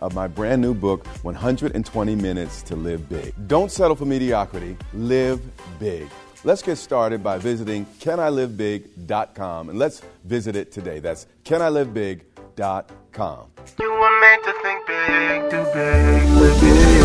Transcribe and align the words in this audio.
of 0.00 0.14
my 0.14 0.26
brand 0.26 0.62
new 0.62 0.74
book, 0.74 1.06
120 1.22 2.14
Minutes 2.16 2.62
to 2.62 2.74
Live 2.76 3.08
Big. 3.08 3.32
Don't 3.46 3.70
settle 3.70 3.94
for 3.96 4.04
mediocrity, 4.04 4.76
live 4.92 5.40
big. 5.78 6.08
Let's 6.44 6.60
get 6.62 6.76
started 6.76 7.22
by 7.22 7.38
visiting 7.38 7.86
canilivebig.com 8.00 9.70
and 9.70 9.78
let's 9.78 10.02
visit 10.24 10.56
it 10.56 10.72
today. 10.72 10.98
That's 11.00 11.26
canilivebig.com. 11.44 13.46
You 13.80 13.92
were 13.92 14.20
meant 14.20 14.44
to 14.44 14.52
think 14.62 14.86
big, 14.86 15.50
do 15.50 15.64
big, 15.72 16.28
live 16.30 16.60
big. 16.60 17.04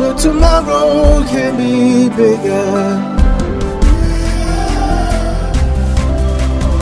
Your 0.00 0.14
tomorrow 0.14 1.24
can 1.26 1.56
be 1.56 2.08
bigger. 2.16 3.16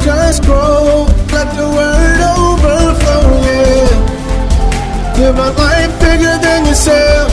Just 0.04 0.42
grow, 0.44 1.05
let 1.46 1.56
the 1.56 1.68
word 1.68 2.20
overflow. 2.38 3.30
Live 5.18 5.38
a 5.38 5.50
life 5.52 6.00
bigger 6.00 6.38
than 6.38 6.66
yourself. 6.66 7.30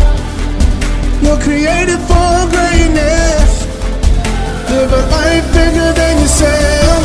You're 1.22 1.40
created 1.40 2.00
for 2.10 2.48
greatness. 2.54 3.66
Live 4.70 4.92
a 4.92 5.04
life 5.10 5.46
bigger 5.54 5.94
than 5.94 6.22
yourself. 6.22 7.04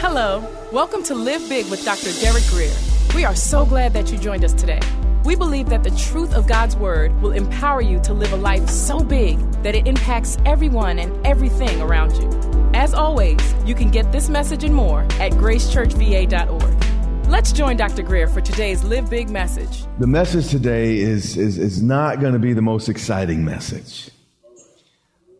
Hello, 0.00 0.44
welcome 0.72 1.02
to 1.04 1.14
Live 1.14 1.48
Big 1.48 1.66
with 1.70 1.84
Dr. 1.84 2.12
Derek 2.20 2.46
Grier. 2.48 2.74
We 3.14 3.24
are 3.24 3.34
so 3.34 3.64
glad 3.64 3.92
that 3.94 4.12
you 4.12 4.18
joined 4.18 4.44
us 4.44 4.52
today. 4.52 4.80
We 5.24 5.36
believe 5.36 5.68
that 5.68 5.82
the 5.82 5.90
truth 5.90 6.34
of 6.34 6.46
God's 6.46 6.76
Word 6.76 7.20
will 7.20 7.32
empower 7.32 7.82
you 7.82 8.00
to 8.00 8.14
live 8.14 8.32
a 8.32 8.36
life 8.36 8.68
so 8.68 9.00
big 9.00 9.38
that 9.62 9.74
it 9.74 9.86
impacts 9.86 10.38
everyone 10.46 10.98
and 10.98 11.26
everything 11.26 11.80
around 11.82 12.16
you. 12.16 12.39
As 12.74 12.94
always, 12.94 13.40
you 13.64 13.74
can 13.74 13.90
get 13.90 14.10
this 14.12 14.28
message 14.28 14.64
and 14.64 14.74
more 14.74 15.02
at 15.20 15.32
gracechurchva.org. 15.32 17.28
Let's 17.28 17.52
join 17.52 17.76
Dr. 17.76 18.02
Grier 18.02 18.26
for 18.26 18.40
today's 18.40 18.82
Live 18.82 19.08
Big 19.08 19.30
message. 19.30 19.84
The 19.98 20.06
message 20.06 20.48
today 20.48 20.98
is, 20.98 21.36
is, 21.36 21.58
is 21.58 21.82
not 21.82 22.20
going 22.20 22.32
to 22.32 22.38
be 22.38 22.52
the 22.52 22.62
most 22.62 22.88
exciting 22.88 23.44
message. 23.44 24.10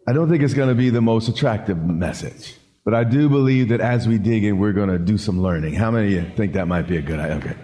I 0.07 0.13
don't 0.13 0.29
think 0.29 0.43
it's 0.43 0.55
going 0.55 0.69
to 0.69 0.75
be 0.75 0.91
the 0.91 1.01
most 1.01 1.29
attractive 1.29 1.79
message. 1.79 2.55
But 2.85 2.95
I 2.95 3.05
do 3.05 3.29
believe 3.29 3.69
that 3.69 3.81
as 3.81 4.09
we 4.09 4.19
dig 4.19 4.45
in, 4.45 4.59
we're 4.59 4.73
going 4.73 4.89
to 4.89 4.99
do 4.99 5.19
some 5.19 5.43
learning. 5.43 5.75
How 5.75 5.91
many 5.91 6.17
of 6.17 6.25
you 6.25 6.31
think 6.37 6.55
that 6.55 6.67
might 6.67 6.89
be 6.89 6.97
a 6.97 7.03
good 7.03 7.19
idea? 7.19 7.37
Okay. 7.37 7.57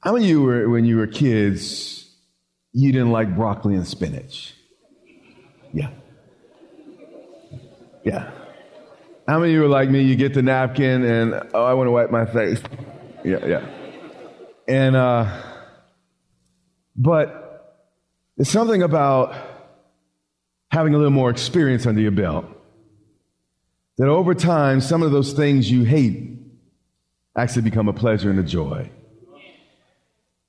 How 0.00 0.12
many 0.12 0.24
of 0.24 0.30
you 0.30 0.42
were, 0.42 0.68
when 0.68 0.84
you 0.84 0.96
were 0.96 1.06
kids, 1.06 2.12
you 2.72 2.92
didn't 2.92 3.12
like 3.12 3.34
broccoli 3.34 3.74
and 3.74 3.86
spinach? 3.86 4.54
Yeah. 5.72 5.90
Yeah. 8.10 8.28
How 9.28 9.38
many 9.38 9.52
of 9.52 9.58
you 9.60 9.64
are 9.64 9.68
like 9.68 9.88
me? 9.88 10.02
You 10.02 10.16
get 10.16 10.34
the 10.34 10.42
napkin 10.42 11.04
and, 11.04 11.48
oh, 11.54 11.64
I 11.64 11.74
want 11.74 11.86
to 11.86 11.92
wipe 11.92 12.10
my 12.10 12.26
face. 12.26 12.60
Yeah, 13.24 13.46
yeah. 13.46 13.66
And, 14.66 14.96
uh, 14.96 15.30
but 16.96 17.86
it's 18.36 18.50
something 18.50 18.82
about 18.82 19.32
having 20.72 20.92
a 20.92 20.96
little 20.96 21.12
more 21.12 21.30
experience 21.30 21.86
under 21.86 22.00
your 22.00 22.10
belt 22.10 22.46
that 23.98 24.08
over 24.08 24.34
time, 24.34 24.80
some 24.80 25.04
of 25.04 25.12
those 25.12 25.32
things 25.32 25.70
you 25.70 25.84
hate 25.84 26.36
actually 27.36 27.62
become 27.62 27.88
a 27.88 27.92
pleasure 27.92 28.28
and 28.28 28.40
a 28.40 28.42
joy. 28.42 28.90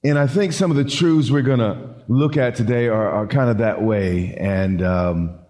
And 0.03 0.17
I 0.17 0.25
think 0.25 0.53
some 0.53 0.71
of 0.71 0.77
the 0.77 0.85
truths 0.85 1.29
we're 1.29 1.43
going 1.43 1.59
to 1.59 1.93
look 2.07 2.37
at 2.37 2.55
today 2.55 2.87
are, 2.87 3.07
are 3.07 3.27
kind 3.27 3.51
of 3.51 3.59
that 3.59 3.83
way. 3.83 4.35
And 4.35 4.81
um, 4.81 5.40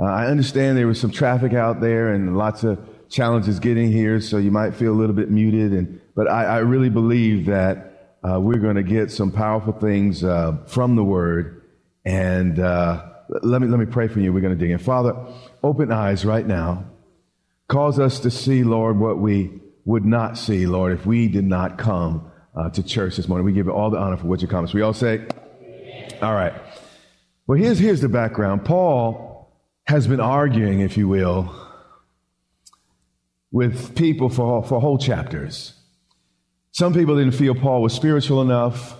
uh, 0.00 0.04
I 0.04 0.26
understand 0.28 0.78
there 0.78 0.86
was 0.86 0.98
some 0.98 1.10
traffic 1.10 1.52
out 1.52 1.80
there 1.80 2.14
and 2.14 2.36
lots 2.36 2.64
of 2.64 2.78
challenges 3.10 3.58
getting 3.60 3.92
here, 3.92 4.20
so 4.20 4.38
you 4.38 4.50
might 4.50 4.74
feel 4.74 4.92
a 4.92 4.98
little 4.98 5.14
bit 5.14 5.30
muted. 5.30 5.72
And 5.72 6.00
but 6.14 6.30
I, 6.30 6.44
I 6.44 6.58
really 6.58 6.88
believe 6.88 7.46
that 7.46 8.16
uh, 8.22 8.40
we're 8.40 8.58
going 8.58 8.76
to 8.76 8.82
get 8.82 9.10
some 9.10 9.30
powerful 9.30 9.74
things 9.74 10.24
uh, 10.24 10.58
from 10.66 10.96
the 10.96 11.04
Word. 11.04 11.62
And 12.04 12.58
uh, 12.58 13.04
let 13.42 13.60
me 13.60 13.68
let 13.68 13.78
me 13.78 13.86
pray 13.86 14.08
for 14.08 14.20
you. 14.20 14.32
We're 14.32 14.40
going 14.40 14.56
to 14.56 14.58
dig 14.58 14.70
in. 14.70 14.78
Father, 14.78 15.14
open 15.62 15.92
eyes 15.92 16.24
right 16.24 16.46
now. 16.46 16.86
Cause 17.68 18.00
us 18.00 18.20
to 18.20 18.30
see, 18.30 18.64
Lord, 18.64 18.98
what 18.98 19.18
we 19.18 19.60
would 19.84 20.04
not 20.04 20.38
see, 20.38 20.66
Lord, 20.66 20.92
if 20.92 21.06
we 21.06 21.28
did 21.28 21.44
not 21.44 21.78
come 21.78 22.30
uh, 22.56 22.70
to 22.70 22.82
church 22.82 23.16
this 23.16 23.28
morning. 23.28 23.44
We 23.44 23.52
give 23.52 23.66
you 23.66 23.72
all 23.72 23.90
the 23.90 23.98
honor 23.98 24.16
for 24.16 24.26
what 24.26 24.42
you 24.42 24.48
promised. 24.48 24.74
We 24.74 24.82
all 24.82 24.92
say, 24.92 25.26
all 26.20 26.34
right. 26.34 26.52
Well, 27.46 27.58
here's, 27.58 27.78
here's 27.78 28.00
the 28.00 28.08
background. 28.08 28.64
Paul 28.64 29.29
has 29.86 30.06
been 30.06 30.20
arguing, 30.20 30.80
if 30.80 30.96
you 30.96 31.08
will, 31.08 31.54
with 33.50 33.96
people 33.96 34.28
for, 34.28 34.62
for 34.62 34.80
whole 34.80 34.98
chapters. 34.98 35.74
Some 36.72 36.94
people 36.94 37.16
didn't 37.16 37.32
feel 37.34 37.54
Paul 37.54 37.82
was 37.82 37.92
spiritual 37.92 38.42
enough. 38.42 38.96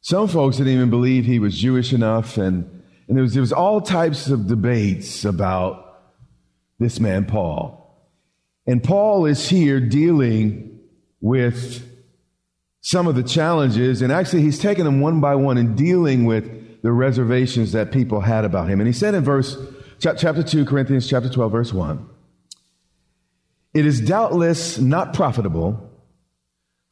Some 0.00 0.28
folks 0.28 0.56
didn't 0.56 0.72
even 0.72 0.90
believe 0.90 1.26
he 1.26 1.38
was 1.38 1.58
Jewish 1.58 1.92
enough. 1.92 2.38
And, 2.38 2.82
and 3.06 3.16
there, 3.16 3.22
was, 3.22 3.34
there 3.34 3.42
was 3.42 3.52
all 3.52 3.80
types 3.82 4.28
of 4.28 4.46
debates 4.46 5.24
about 5.24 6.00
this 6.78 6.98
man, 6.98 7.26
Paul. 7.26 7.76
And 8.66 8.82
Paul 8.82 9.26
is 9.26 9.48
here 9.48 9.80
dealing 9.80 10.80
with 11.20 11.86
some 12.80 13.06
of 13.06 13.14
the 13.14 13.22
challenges, 13.22 14.00
and 14.00 14.10
actually, 14.10 14.40
he's 14.40 14.58
taking 14.58 14.84
them 14.84 15.00
one 15.00 15.20
by 15.20 15.34
one 15.34 15.58
and 15.58 15.76
dealing 15.76 16.24
with 16.24 16.82
the 16.82 16.90
reservations 16.90 17.72
that 17.72 17.92
people 17.92 18.22
had 18.22 18.46
about 18.46 18.70
him. 18.70 18.80
And 18.80 18.86
he 18.86 18.92
said 18.92 19.14
in 19.14 19.22
verse 19.22 19.58
chapter 20.00 20.42
2, 20.42 20.64
Corinthians 20.64 21.08
chapter 21.08 21.28
12, 21.28 21.52
verse 21.52 21.72
1, 21.72 22.08
it 23.74 23.86
is 23.86 24.00
doubtless 24.00 24.78
not 24.78 25.14
profitable 25.14 25.90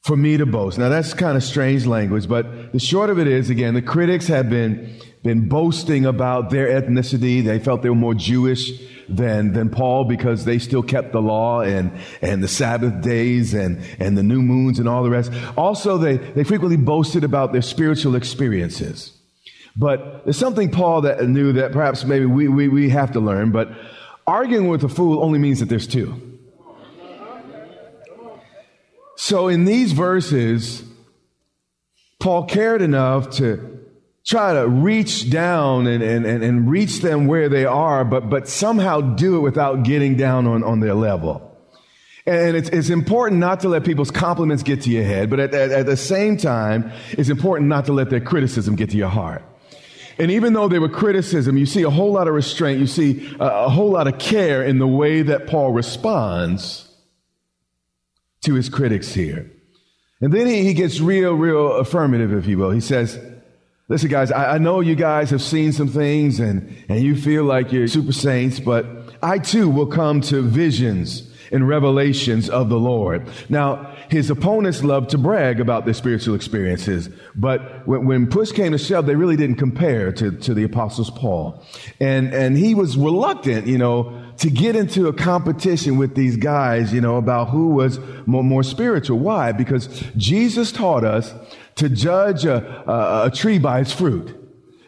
for 0.03 0.17
me 0.17 0.37
to 0.37 0.47
boast. 0.47 0.79
Now 0.79 0.89
that's 0.89 1.13
kind 1.15 1.37
of 1.37 1.43
strange 1.43 1.87
language, 1.87 2.29
but 2.29 2.73
the 2.73 2.79
short 2.79 3.11
of 3.11 3.19
it 3.19 3.27
is, 3.27 3.51
again, 3.51 3.75
the 3.75 3.83
critics 3.83 4.27
have 4.29 4.49
been, 4.49 4.95
been 5.23 5.49
boasting 5.49 6.07
about 6.07 6.51
their 6.51 6.69
ethnicity. 6.69 7.45
They 7.45 7.59
felt 7.59 7.83
they 7.83 7.91
were 7.91 7.95
more 7.95 8.15
Jewish 8.15 8.71
than, 9.09 9.53
than 9.53 9.71
Paul 9.71 10.05
because 10.05 10.45
they 10.45 10.59
still 10.59 10.83
kept 10.83 11.13
the 11.13 11.21
law 11.21 11.61
and, 11.63 11.91
and 12.23 12.43
the 12.43 12.49
Sabbath 12.49 13.03
days 13.03 13.55
and, 13.55 13.83
and 13.99 14.17
the 14.17 14.23
new 14.23 14.41
moons 14.41 14.79
and 14.79 14.89
all 14.89 15.03
the 15.03 15.11
rest. 15.11 15.33
Also, 15.57 15.99
they, 15.99 16.19
they 16.19 16.45
frequently 16.45 16.77
boasted 16.77 17.25
about 17.25 17.53
their 17.53 17.63
spiritual 17.63 18.15
experiences. 18.15 19.18
But 19.79 20.25
there's 20.25 20.37
something 20.37 20.73
Paul 20.73 21.03
that 21.03 21.23
knew 21.25 21.53
that 21.53 21.71
perhaps 21.71 22.05
maybe 22.05 22.27
we, 22.27 22.49
we, 22.49 22.67
we 22.67 22.91
have 22.91 23.13
to 23.13 23.21
learn, 23.21 23.53
but 23.53 23.71
arguing 24.27 24.67
with 24.67 24.83
a 24.83 24.89
fool 24.89 25.23
only 25.23 25.39
means 25.39 25.61
that 25.61 25.69
there's 25.69 25.87
two. 25.87 26.21
So 29.17 29.47
in 29.47 29.65
these 29.65 29.93
verses, 29.93 30.83
Paul 32.19 32.45
cared 32.45 32.83
enough 32.83 33.31
to 33.37 33.79
try 34.27 34.53
to 34.55 34.69
reach 34.69 35.31
down 35.31 35.87
and, 35.87 36.03
and, 36.03 36.27
and, 36.27 36.43
and 36.43 36.69
reach 36.69 37.01
them 37.01 37.29
where 37.29 37.49
they 37.49 37.65
are, 37.65 38.05
but, 38.05 38.29
but 38.29 38.49
somehow 38.49 39.01
do 39.01 39.37
it 39.37 39.41
without 39.41 39.85
getting 39.85 40.17
down 40.17 40.47
on, 40.47 40.65
on 40.65 40.81
their 40.81 40.95
level. 40.95 41.57
And 42.27 42.57
it's, 42.57 42.69
it's 42.69 42.91
important 42.91 43.41
not 43.41 43.61
to 43.61 43.69
let 43.69 43.85
people's 43.85 44.11
compliments 44.11 44.63
get 44.63 44.83
to 44.83 44.91
your 44.91 45.05
head, 45.05 45.31
but 45.31 45.41
at, 45.41 45.55
at, 45.55 45.71
at 45.71 45.87
the 45.87 45.97
same 45.97 46.37
time, 46.37 46.93
it's 47.13 47.29
important 47.29 47.69
not 47.69 47.87
to 47.87 47.93
let 47.93 48.11
their 48.11 48.21
criticism 48.21 48.75
get 48.75 48.91
to 48.91 48.97
your 48.97 49.09
heart. 49.09 49.43
And 50.19 50.31
even 50.31 50.53
though 50.53 50.69
there 50.69 50.81
were 50.81 50.89
criticism, 50.89 51.57
you 51.57 51.67
see 51.67 51.83
a 51.83 51.91
whole 51.91 52.13
lot 52.13 52.29
of 52.29 52.35
restraint, 52.35 52.81
you 52.81 52.87
see 52.87 53.35
a, 53.39 53.47
a 53.47 53.69
whole 53.69 53.91
lot 53.91 54.09
of 54.09 54.19
care 54.19 54.63
in 54.65 54.79
the 54.79 54.87
way 54.87 55.23
that 55.23 55.47
Paul 55.47 55.73
responds 55.73 56.89
to 58.43 58.55
his 58.55 58.69
critics 58.69 59.13
here. 59.13 59.51
And 60.21 60.33
then 60.33 60.47
he, 60.47 60.65
he 60.65 60.75
gets 60.75 61.01
real, 61.01 61.35
real 61.35 61.75
affirmative, 61.75 62.33
if 62.33 62.47
you 62.47 62.59
will. 62.59 62.71
He 62.71 62.81
says, 62.81 63.19
Listen, 63.91 64.11
guys, 64.11 64.31
I, 64.31 64.57
I, 64.57 64.59
know 64.59 64.81
you 64.81 64.95
guys 64.95 65.31
have 65.31 65.41
seen 65.41 65.73
some 65.73 65.89
things 65.89 66.41
and, 66.41 66.77
and 66.91 67.01
you 67.01 67.17
feel 67.17 67.45
like 67.45 67.73
you're 67.73 67.89
super 67.89 68.13
saints, 68.13 68.61
but 68.61 68.87
I 69.23 69.39
too 69.39 69.71
will 69.71 69.87
come 69.87 70.21
to 70.23 70.43
visions 70.43 71.33
and 71.51 71.67
revelations 71.67 72.51
of 72.51 72.69
the 72.69 72.79
Lord. 72.79 73.27
Now, 73.49 73.97
his 74.09 74.31
opponents 74.31 74.83
loved 74.83 75.11
to 75.11 75.19
brag 75.19 75.61
about 75.61 75.85
their 75.85 75.95
spiritual 75.95 76.35
experiences, 76.35 77.09
but 77.35 77.87
when, 77.87 78.07
when 78.07 78.27
push 78.27 78.53
came 78.53 78.73
to 78.73 78.79
shove, 78.79 79.07
they 79.07 79.15
really 79.15 79.37
didn't 79.37 79.57
compare 79.57 80.13
to, 80.13 80.33
to 80.33 80.55
the 80.55 80.65
apostles 80.65 81.11
Paul. 81.11 81.63
And, 82.01 82.33
and 82.33 82.57
he 82.57 82.75
was 82.75 82.97
reluctant, 82.97 83.67
you 83.67 83.79
know, 83.79 84.25
to 84.39 84.51
get 84.51 84.77
into 84.77 85.09
a 85.09 85.13
competition 85.13 85.99
with 85.99 86.15
these 86.15 86.37
guys, 86.37 86.93
you 86.93 87.01
know, 87.01 87.17
about 87.17 87.51
who 87.51 87.69
was 87.69 87.99
more, 88.27 88.45
more 88.45 88.63
spiritual. 88.63 89.19
Why? 89.19 89.53
Because 89.53 89.89
Jesus 90.17 90.73
taught 90.73 91.05
us 91.05 91.35
to 91.77 91.89
judge 91.89 92.45
a, 92.45 92.65
a, 92.89 93.27
a 93.27 93.31
tree 93.31 93.59
by 93.59 93.81
its 93.81 93.93
fruit, 93.93 94.35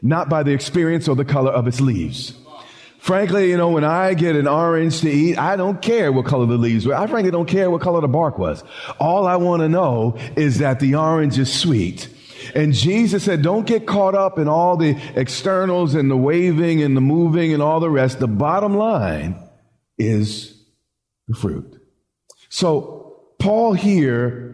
not 0.03 0.29
by 0.29 0.43
the 0.43 0.53
experience 0.53 1.09
or 1.09 1.17
the 1.17 1.25
color 1.25 1.51
of 1.51 1.67
its 1.67 1.81
leaves. 1.81 2.35
Frankly, 3.01 3.49
you 3.49 3.57
know, 3.57 3.71
when 3.71 3.83
I 3.83 4.13
get 4.13 4.37
an 4.37 4.47
orange 4.47 5.01
to 5.01 5.11
eat, 5.11 5.39
I 5.39 5.57
don't 5.57 5.81
care 5.81 6.13
what 6.13 6.27
color 6.27 6.45
the 6.45 6.59
leaves 6.59 6.87
were. 6.87 6.95
I 6.95 7.07
frankly 7.07 7.31
don't 7.31 7.49
care 7.49 7.71
what 7.71 7.81
color 7.81 8.03
the 8.03 8.09
bark 8.09 8.39
was. 8.39 8.63
All 8.99 9.27
I 9.27 9.37
want 9.37 9.63
to 9.63 9.69
know 9.69 10.19
is 10.37 10.59
that 10.59 10.81
the 10.81 10.97
orange 10.97 11.39
is 11.39 11.53
sweet. 11.53 12.09
And 12.55 12.75
Jesus 12.75 13.25
said, 13.25 13.43
don't 13.43 13.67
get 13.67 13.87
caught 13.87 14.15
up 14.15 14.39
in 14.39 14.49
all 14.49 14.77
the 14.77 15.01
externals 15.15 15.95
and 15.95 16.11
the 16.11 16.17
waving 16.17 16.83
and 16.83 16.95
the 16.97 17.01
moving 17.01 17.55
and 17.55 17.63
all 17.63 17.81
the 17.81 17.91
rest. 17.91 18.19
The 18.21 18.29
bottom 18.29 18.77
line 18.77 19.35
is 19.99 20.63
the 21.27 21.35
fruit. 21.35 21.81
So 22.51 23.23
Paul 23.39 23.73
here 23.73 24.50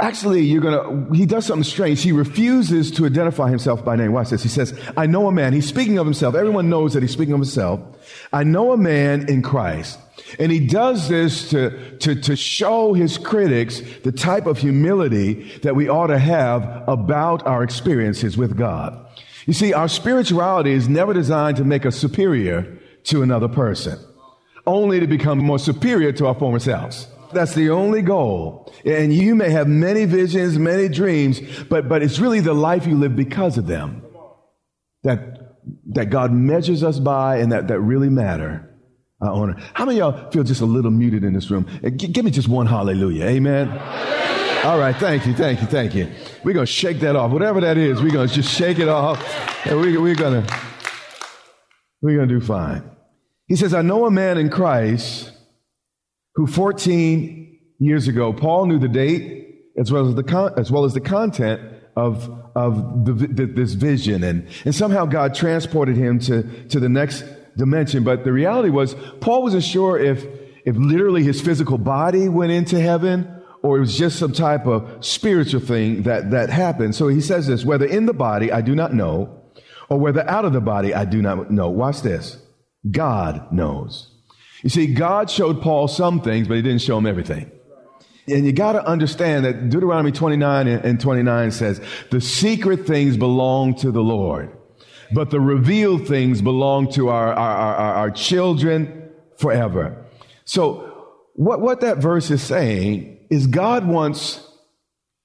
Actually, 0.00 0.42
you're 0.42 0.62
gonna, 0.62 1.12
he 1.12 1.26
does 1.26 1.44
something 1.44 1.64
strange. 1.64 2.02
He 2.02 2.12
refuses 2.12 2.92
to 2.92 3.06
identify 3.06 3.50
himself 3.50 3.84
by 3.84 3.96
name. 3.96 4.12
Watch 4.12 4.30
this. 4.30 4.44
He 4.44 4.48
says, 4.48 4.78
I 4.96 5.06
know 5.06 5.26
a 5.26 5.32
man. 5.32 5.52
He's 5.52 5.66
speaking 5.66 5.98
of 5.98 6.06
himself. 6.06 6.36
Everyone 6.36 6.70
knows 6.70 6.94
that 6.94 7.02
he's 7.02 7.10
speaking 7.10 7.34
of 7.34 7.40
himself. 7.40 7.80
I 8.32 8.44
know 8.44 8.70
a 8.70 8.76
man 8.76 9.28
in 9.28 9.42
Christ. 9.42 9.98
And 10.38 10.52
he 10.52 10.64
does 10.64 11.08
this 11.08 11.50
to, 11.50 11.96
to, 11.98 12.14
to 12.14 12.36
show 12.36 12.92
his 12.92 13.18
critics 13.18 13.82
the 14.04 14.12
type 14.12 14.46
of 14.46 14.58
humility 14.58 15.58
that 15.62 15.74
we 15.74 15.88
ought 15.88 16.08
to 16.08 16.18
have 16.18 16.84
about 16.88 17.44
our 17.44 17.64
experiences 17.64 18.36
with 18.36 18.56
God. 18.56 19.04
You 19.46 19.52
see, 19.52 19.72
our 19.72 19.88
spirituality 19.88 20.72
is 20.72 20.88
never 20.88 21.12
designed 21.12 21.56
to 21.56 21.64
make 21.64 21.84
us 21.84 21.96
superior 21.96 22.78
to 23.04 23.22
another 23.22 23.48
person, 23.48 23.98
only 24.64 25.00
to 25.00 25.08
become 25.08 25.38
more 25.38 25.58
superior 25.58 26.12
to 26.12 26.26
our 26.26 26.34
former 26.34 26.60
selves. 26.60 27.08
That's 27.32 27.54
the 27.54 27.70
only 27.70 28.02
goal. 28.02 28.72
And 28.84 29.12
you 29.12 29.34
may 29.34 29.50
have 29.50 29.68
many 29.68 30.04
visions, 30.04 30.58
many 30.58 30.88
dreams, 30.88 31.40
but, 31.68 31.88
but 31.88 32.02
it's 32.02 32.18
really 32.18 32.40
the 32.40 32.54
life 32.54 32.86
you 32.86 32.96
live 32.96 33.16
because 33.16 33.58
of 33.58 33.66
them 33.66 34.02
that, 35.02 35.56
that 35.92 36.10
God 36.10 36.32
measures 36.32 36.82
us 36.82 36.98
by 36.98 37.38
and 37.38 37.52
that, 37.52 37.68
that 37.68 37.80
really 37.80 38.08
matter. 38.08 38.64
I 39.20 39.26
honor. 39.26 39.56
How 39.74 39.84
many 39.84 39.98
y'all 39.98 40.30
feel 40.30 40.44
just 40.44 40.60
a 40.60 40.66
little 40.66 40.92
muted 40.92 41.24
in 41.24 41.32
this 41.32 41.50
room? 41.50 41.66
Uh, 41.84 41.90
g- 41.90 42.06
give 42.06 42.24
me 42.24 42.30
just 42.30 42.48
one 42.48 42.66
hallelujah. 42.66 43.24
Amen. 43.24 43.68
All 44.64 44.78
right. 44.78 44.94
Thank 44.94 45.26
you. 45.26 45.34
Thank 45.34 45.60
you. 45.60 45.66
Thank 45.66 45.94
you. 45.94 46.08
We're 46.44 46.52
going 46.52 46.66
to 46.66 46.72
shake 46.72 47.00
that 47.00 47.16
off. 47.16 47.32
Whatever 47.32 47.60
that 47.62 47.76
is, 47.76 48.00
we're 48.00 48.12
going 48.12 48.28
to 48.28 48.34
just 48.34 48.54
shake 48.54 48.78
it 48.78 48.88
off. 48.88 49.20
And 49.66 49.80
we, 49.80 49.96
we're 49.98 50.14
going 50.14 50.44
to, 50.44 50.60
we're 52.00 52.16
going 52.16 52.28
to 52.28 52.38
do 52.38 52.44
fine. 52.44 52.88
He 53.46 53.56
says, 53.56 53.74
I 53.74 53.82
know 53.82 54.04
a 54.06 54.10
man 54.10 54.38
in 54.38 54.50
Christ 54.50 55.32
who 56.38 56.46
14 56.46 57.58
years 57.80 58.06
ago, 58.06 58.32
Paul 58.32 58.66
knew 58.66 58.78
the 58.78 58.86
date 58.86 59.72
as 59.76 59.90
well 59.90 60.06
as 60.06 60.14
the, 60.14 60.22
con- 60.22 60.52
as 60.56 60.70
well 60.70 60.84
as 60.84 60.94
the 60.94 61.00
content 61.00 61.60
of, 61.96 62.30
of 62.54 63.04
the, 63.04 63.12
the, 63.12 63.46
this 63.46 63.72
vision. 63.72 64.22
And, 64.22 64.46
and 64.64 64.72
somehow 64.72 65.04
God 65.04 65.34
transported 65.34 65.96
him 65.96 66.20
to, 66.20 66.44
to 66.68 66.78
the 66.78 66.88
next 66.88 67.24
dimension. 67.56 68.04
But 68.04 68.22
the 68.22 68.32
reality 68.32 68.70
was, 68.70 68.94
Paul 69.20 69.42
wasn't 69.42 69.64
sure 69.64 69.98
if, 69.98 70.24
if 70.64 70.76
literally 70.76 71.24
his 71.24 71.40
physical 71.40 71.76
body 71.76 72.28
went 72.28 72.52
into 72.52 72.78
heaven 72.78 73.42
or 73.64 73.78
it 73.78 73.80
was 73.80 73.98
just 73.98 74.16
some 74.16 74.32
type 74.32 74.64
of 74.64 75.04
spiritual 75.04 75.60
thing 75.60 76.04
that, 76.04 76.30
that 76.30 76.50
happened. 76.50 76.94
So 76.94 77.08
he 77.08 77.20
says 77.20 77.48
this, 77.48 77.64
whether 77.64 77.84
in 77.84 78.06
the 78.06 78.14
body, 78.14 78.52
I 78.52 78.60
do 78.60 78.76
not 78.76 78.94
know, 78.94 79.42
or 79.88 79.98
whether 79.98 80.20
out 80.30 80.44
of 80.44 80.52
the 80.52 80.60
body, 80.60 80.94
I 80.94 81.04
do 81.04 81.20
not 81.20 81.50
know. 81.50 81.68
Watch 81.68 82.02
this. 82.02 82.40
God 82.88 83.50
knows. 83.52 84.14
You 84.62 84.70
see, 84.70 84.86
God 84.88 85.30
showed 85.30 85.62
Paul 85.62 85.88
some 85.88 86.20
things, 86.20 86.48
but 86.48 86.56
he 86.56 86.62
didn't 86.62 86.82
show 86.82 86.98
him 86.98 87.06
everything. 87.06 87.50
And 88.26 88.44
you 88.44 88.52
got 88.52 88.72
to 88.72 88.86
understand 88.86 89.44
that 89.44 89.70
Deuteronomy 89.70 90.12
29 90.12 90.68
and 90.68 91.00
29 91.00 91.50
says, 91.50 91.80
the 92.10 92.20
secret 92.20 92.86
things 92.86 93.16
belong 93.16 93.74
to 93.76 93.90
the 93.90 94.02
Lord, 94.02 94.54
but 95.12 95.30
the 95.30 95.40
revealed 95.40 96.06
things 96.06 96.42
belong 96.42 96.90
to 96.92 97.08
our, 97.08 97.32
our, 97.32 97.56
our, 97.56 97.94
our 97.94 98.10
children 98.10 99.10
forever. 99.38 100.04
So 100.44 100.88
what, 101.34 101.60
what 101.60 101.80
that 101.80 101.98
verse 101.98 102.30
is 102.30 102.42
saying 102.42 103.26
is 103.30 103.46
God 103.46 103.86
wants 103.86 104.44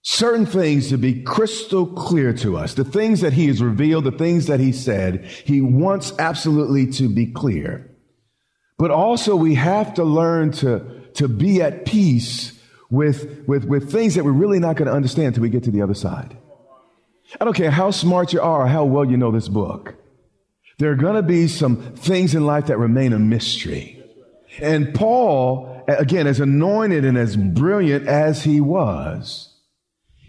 certain 0.03 0.45
things 0.45 0.89
to 0.89 0.97
be 0.97 1.23
crystal 1.23 1.87
clear 1.87 2.33
to 2.33 2.57
us. 2.57 2.73
The 2.73 2.83
things 2.83 3.21
that 3.21 3.33
he 3.33 3.47
has 3.47 3.61
revealed, 3.61 4.03
the 4.03 4.11
things 4.11 4.47
that 4.47 4.59
he 4.59 4.71
said, 4.71 5.25
he 5.25 5.61
wants 5.61 6.13
absolutely 6.19 6.87
to 6.93 7.09
be 7.09 7.25
clear. 7.25 7.92
But 8.83 8.91
also 8.91 9.37
we 9.37 9.55
have 9.55 9.93
to 9.93 10.03
learn 10.03 10.51
to, 10.59 10.81
to 11.13 11.29
be 11.29 11.61
at 11.61 11.85
peace 11.85 12.51
with, 12.89 13.47
with, 13.47 13.63
with 13.63 13.89
things 13.89 14.15
that 14.15 14.25
we're 14.25 14.33
really 14.33 14.59
not 14.59 14.75
going 14.75 14.89
to 14.89 14.93
understand 14.93 15.27
until 15.27 15.43
we 15.43 15.49
get 15.49 15.63
to 15.63 15.71
the 15.71 15.81
other 15.81 15.93
side. 15.93 16.35
I 17.39 17.45
don't 17.45 17.53
care 17.53 17.71
how 17.71 17.91
smart 17.91 18.33
you 18.33 18.41
are 18.41 18.63
or 18.63 18.67
how 18.67 18.83
well 18.83 19.05
you 19.05 19.15
know 19.15 19.31
this 19.31 19.47
book. 19.47 19.95
There 20.79 20.91
are 20.91 20.97
going 20.97 21.15
to 21.15 21.21
be 21.21 21.47
some 21.47 21.77
things 21.95 22.35
in 22.35 22.45
life 22.45 22.65
that 22.65 22.77
remain 22.77 23.13
a 23.13 23.19
mystery. 23.19 24.03
And 24.59 24.93
Paul, 24.93 25.85
again, 25.87 26.27
as 26.27 26.41
anointed 26.41 27.05
and 27.05 27.17
as 27.17 27.37
brilliant 27.37 28.09
as 28.09 28.43
he 28.43 28.59
was, 28.59 29.55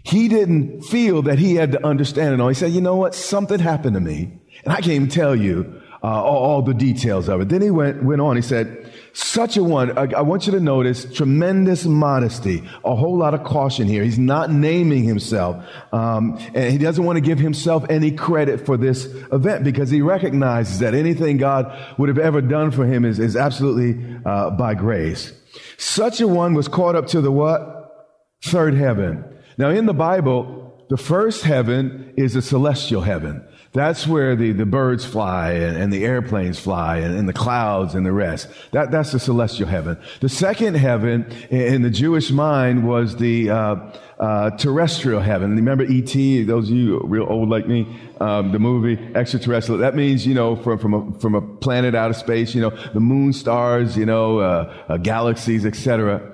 he 0.03 0.29
didn't 0.29 0.83
feel 0.83 1.23
that 1.23 1.39
he 1.39 1.55
had 1.55 1.73
to 1.73 1.85
understand 1.85 2.33
it 2.33 2.39
all. 2.39 2.47
He 2.47 2.53
said, 2.53 2.71
you 2.71 2.79
know 2.79 2.95
what? 2.95 3.15
Something 3.15 3.59
happened 3.59 3.95
to 3.95 3.99
me. 3.99 4.39
And 4.63 4.71
I 4.71 4.77
can't 4.77 4.87
even 4.91 5.09
tell 5.09 5.35
you 5.35 5.81
uh, 6.03 6.07
all, 6.07 6.37
all, 6.37 6.61
the 6.61 6.73
details 6.73 7.29
of 7.29 7.41
it. 7.41 7.49
Then 7.49 7.61
he 7.61 7.71
went, 7.71 8.03
went 8.03 8.21
on. 8.21 8.35
He 8.35 8.41
said, 8.41 8.91
such 9.13 9.55
a 9.55 9.63
one, 9.63 9.97
I, 9.97 10.11
I, 10.17 10.21
want 10.21 10.45
you 10.45 10.51
to 10.51 10.59
notice 10.59 11.05
tremendous 11.05 11.85
modesty, 11.85 12.67
a 12.83 12.95
whole 12.95 13.17
lot 13.17 13.33
of 13.33 13.43
caution 13.45 13.87
here. 13.87 14.03
He's 14.03 14.19
not 14.19 14.51
naming 14.51 15.05
himself. 15.05 15.63
Um, 15.93 16.37
and 16.53 16.71
he 16.71 16.77
doesn't 16.77 17.03
want 17.03 17.15
to 17.15 17.21
give 17.21 17.39
himself 17.39 17.85
any 17.89 18.11
credit 18.11 18.65
for 18.65 18.75
this 18.75 19.05
event 19.31 19.63
because 19.63 19.89
he 19.89 20.01
recognizes 20.01 20.79
that 20.79 20.93
anything 20.93 21.37
God 21.37 21.73
would 21.97 22.09
have 22.09 22.17
ever 22.19 22.41
done 22.41 22.71
for 22.71 22.85
him 22.85 23.05
is, 23.05 23.17
is 23.17 23.37
absolutely 23.37 24.19
uh, 24.25 24.49
by 24.51 24.73
grace. 24.73 25.31
Such 25.77 26.19
a 26.19 26.27
one 26.27 26.53
was 26.53 26.67
caught 26.67 26.95
up 26.95 27.07
to 27.07 27.21
the 27.21 27.31
what? 27.31 28.09
Third 28.43 28.73
heaven. 28.73 29.23
Now 29.57 29.69
in 29.69 29.85
the 29.85 29.93
Bible, 29.93 30.85
the 30.89 30.97
first 30.97 31.43
heaven 31.43 32.13
is 32.17 32.35
a 32.35 32.41
celestial 32.41 33.01
heaven. 33.01 33.47
That's 33.75 34.07
where 34.07 34.37
the, 34.37 34.53
the 34.53 34.65
birds 34.65 35.03
fly 35.03 35.51
and, 35.51 35.75
and 35.75 35.91
the 35.91 36.05
airplanes 36.05 36.57
fly 36.57 36.99
and, 36.99 37.13
and, 37.13 37.27
the 37.27 37.33
clouds 37.33 37.93
and 37.93 38.05
the 38.05 38.13
rest. 38.13 38.47
That, 38.71 38.89
that's 38.89 39.11
the 39.11 39.19
celestial 39.19 39.67
heaven. 39.67 39.97
The 40.21 40.29
second 40.29 40.75
heaven 40.75 41.29
in 41.49 41.81
the 41.81 41.89
Jewish 41.89 42.31
mind 42.31 42.87
was 42.87 43.17
the 43.17 43.49
uh, 43.49 43.75
uh, 44.17 44.51
terrestrial 44.51 45.19
heaven. 45.19 45.57
Remember 45.57 45.83
E.T., 45.83 46.43
those 46.43 46.69
of 46.69 46.75
you 46.77 47.01
real 47.03 47.27
old 47.29 47.49
like 47.49 47.67
me, 47.67 47.85
um, 48.21 48.53
the 48.53 48.59
movie 48.59 48.97
extraterrestrial. 49.13 49.79
That 49.79 49.93
means, 49.93 50.25
you 50.25 50.35
know, 50.35 50.55
from, 50.55 50.79
from, 50.79 50.93
a, 50.93 51.19
from 51.19 51.35
a 51.35 51.41
planet 51.41 51.95
out 51.95 52.09
of 52.09 52.15
space, 52.15 52.55
you 52.55 52.61
know, 52.61 52.69
the 52.93 53.01
moon, 53.01 53.33
stars, 53.33 53.97
you 53.97 54.05
know, 54.05 54.39
uh, 54.39 54.73
uh 54.87 54.97
galaxies, 54.97 55.65
etc. 55.65 56.33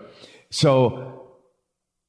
So 0.51 1.27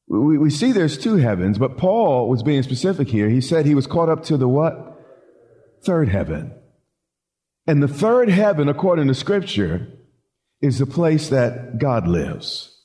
we, 0.08 0.36
we 0.36 0.50
see 0.50 0.72
there's 0.72 0.98
two 0.98 1.16
heavens, 1.16 1.56
but 1.56 1.78
Paul 1.78 2.28
was 2.28 2.42
being 2.42 2.62
specific 2.62 3.08
here. 3.08 3.30
He 3.30 3.40
said 3.40 3.64
he 3.64 3.74
was 3.74 3.86
caught 3.86 4.10
up 4.10 4.24
to 4.24 4.36
the 4.36 4.46
what? 4.46 4.91
Third 5.84 6.08
heaven. 6.08 6.54
And 7.66 7.82
the 7.82 7.88
third 7.88 8.28
heaven, 8.28 8.68
according 8.68 9.08
to 9.08 9.14
scripture, 9.14 9.88
is 10.60 10.78
the 10.78 10.86
place 10.86 11.28
that 11.28 11.78
God 11.78 12.08
lives. 12.08 12.76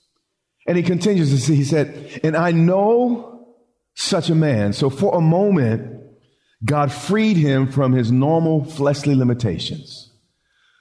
And 0.68 0.78
he 0.78 0.84
continues 0.84 1.32
to 1.32 1.38
see, 1.38 1.56
he 1.56 1.64
said, 1.64 2.20
and 2.24 2.36
I 2.36 2.52
know 2.52 3.56
such 3.96 4.30
a 4.30 4.36
man. 4.36 4.74
So 4.74 4.90
for 4.90 5.16
a 5.16 5.22
moment, 5.22 6.04
God 6.66 6.92
freed 6.92 7.38
him 7.38 7.72
from 7.72 7.94
his 7.94 8.12
normal 8.12 8.66
fleshly 8.66 9.16
limitations. 9.16 10.12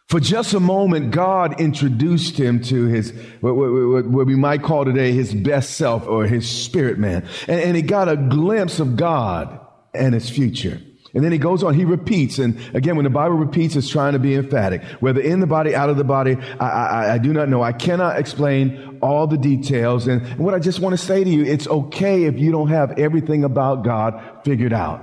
For 0.09 0.21
just 0.21 0.55
a 0.55 0.61
moment, 0.61 1.11
God 1.11 1.61
introduced 1.61 2.39
him 2.39 2.63
to 2.65 2.87
his, 2.87 3.13
what, 3.41 3.57
what, 3.57 4.07
what, 4.07 4.27
we 4.27 4.37
might 4.37 4.63
call 4.63 4.85
today 4.85 5.13
his 5.13 5.35
best 5.35 5.77
self 5.77 6.07
or 6.07 6.27
his 6.27 6.49
spirit 6.49 6.99
man. 6.99 7.27
And, 7.49 7.61
and 7.61 7.77
he 7.77 7.83
got 7.83 8.09
a 8.09 8.17
glimpse 8.17 8.79
of 8.79 8.97
God 8.97 9.59
and 9.93 10.15
his 10.15 10.31
future. 10.31 10.81
And 11.17 11.25
then 11.25 11.33
he 11.33 11.39
goes 11.39 11.65
on, 11.65 11.73
he 11.73 11.87
repeats. 11.87 12.39
And 12.39 12.61
again, 12.75 12.95
when 12.95 13.05
the 13.05 13.11
Bible 13.11 13.37
repeats, 13.37 13.75
it's 13.75 13.89
trying 13.89 14.13
to 14.13 14.19
be 14.19 14.35
emphatic. 14.35 14.83
Whether 15.01 15.23
in 15.23 15.41
the 15.41 15.47
body, 15.47 15.75
out 15.75 15.89
of 15.89 15.97
the 15.97 16.05
body, 16.05 16.37
I, 16.61 16.69
I, 16.69 17.15
I 17.15 17.19
do 17.19 17.33
not 17.33 17.49
know. 17.49 17.63
I 17.63 17.73
cannot 17.73 18.19
explain 18.19 18.99
all 19.01 19.27
the 19.27 19.39
details. 19.39 20.07
And 20.09 20.39
what 20.39 20.53
I 20.53 20.59
just 20.59 20.79
want 20.79 20.93
to 20.93 20.99
say 20.99 21.25
to 21.25 21.31
you, 21.31 21.43
it's 21.43 21.67
okay 21.69 22.25
if 22.25 22.39
you 22.39 22.53
don't 22.53 22.69
have 22.69 22.99
everything 22.99 23.45
about 23.45 23.83
God 23.83 24.43
figured 24.45 24.75
out. 24.75 25.01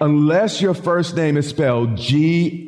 Unless 0.00 0.62
your 0.62 0.72
first 0.72 1.14
name 1.16 1.36
is 1.36 1.50
spelled 1.50 1.98
G-O-D, 1.98 2.64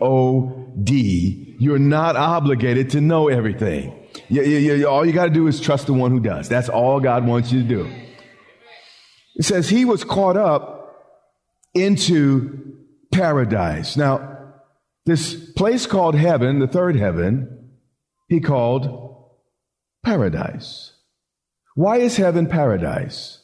you're 1.59 1.79
not 1.79 2.17
obligated 2.17 2.91
to 2.91 3.01
know 3.01 3.29
everything. 3.29 3.99
You, 4.29 4.43
you, 4.43 4.75
you, 4.75 4.87
all 4.87 5.07
you 5.07 5.13
got 5.13 5.25
to 5.25 5.31
do 5.31 5.47
is 5.47 5.59
trust 5.59 5.87
the 5.87 5.95
one 5.95 6.11
who 6.11 6.21
does. 6.21 6.51
That's 6.51 6.69
all 6.69 7.01
God 7.01 7.27
wants 7.27 7.51
you 7.51 7.63
to 7.63 7.69
do. 7.69 7.91
It 9.37 9.45
says 9.47 9.71
he 9.71 9.87
was 9.87 10.05
caught 10.05 10.37
up 10.37 10.74
into 11.75 12.77
paradise. 13.13 13.97
Now, 13.97 14.53
this 15.07 15.35
place 15.53 15.87
called 15.87 16.15
heaven, 16.15 16.59
the 16.59 16.67
third 16.67 16.97
heaven, 16.97 17.71
he 18.29 18.41
called 18.41 19.31
paradise. 20.03 20.93
Why 21.75 21.99
is 21.99 22.17
heaven 22.17 22.47
paradise? 22.47 23.41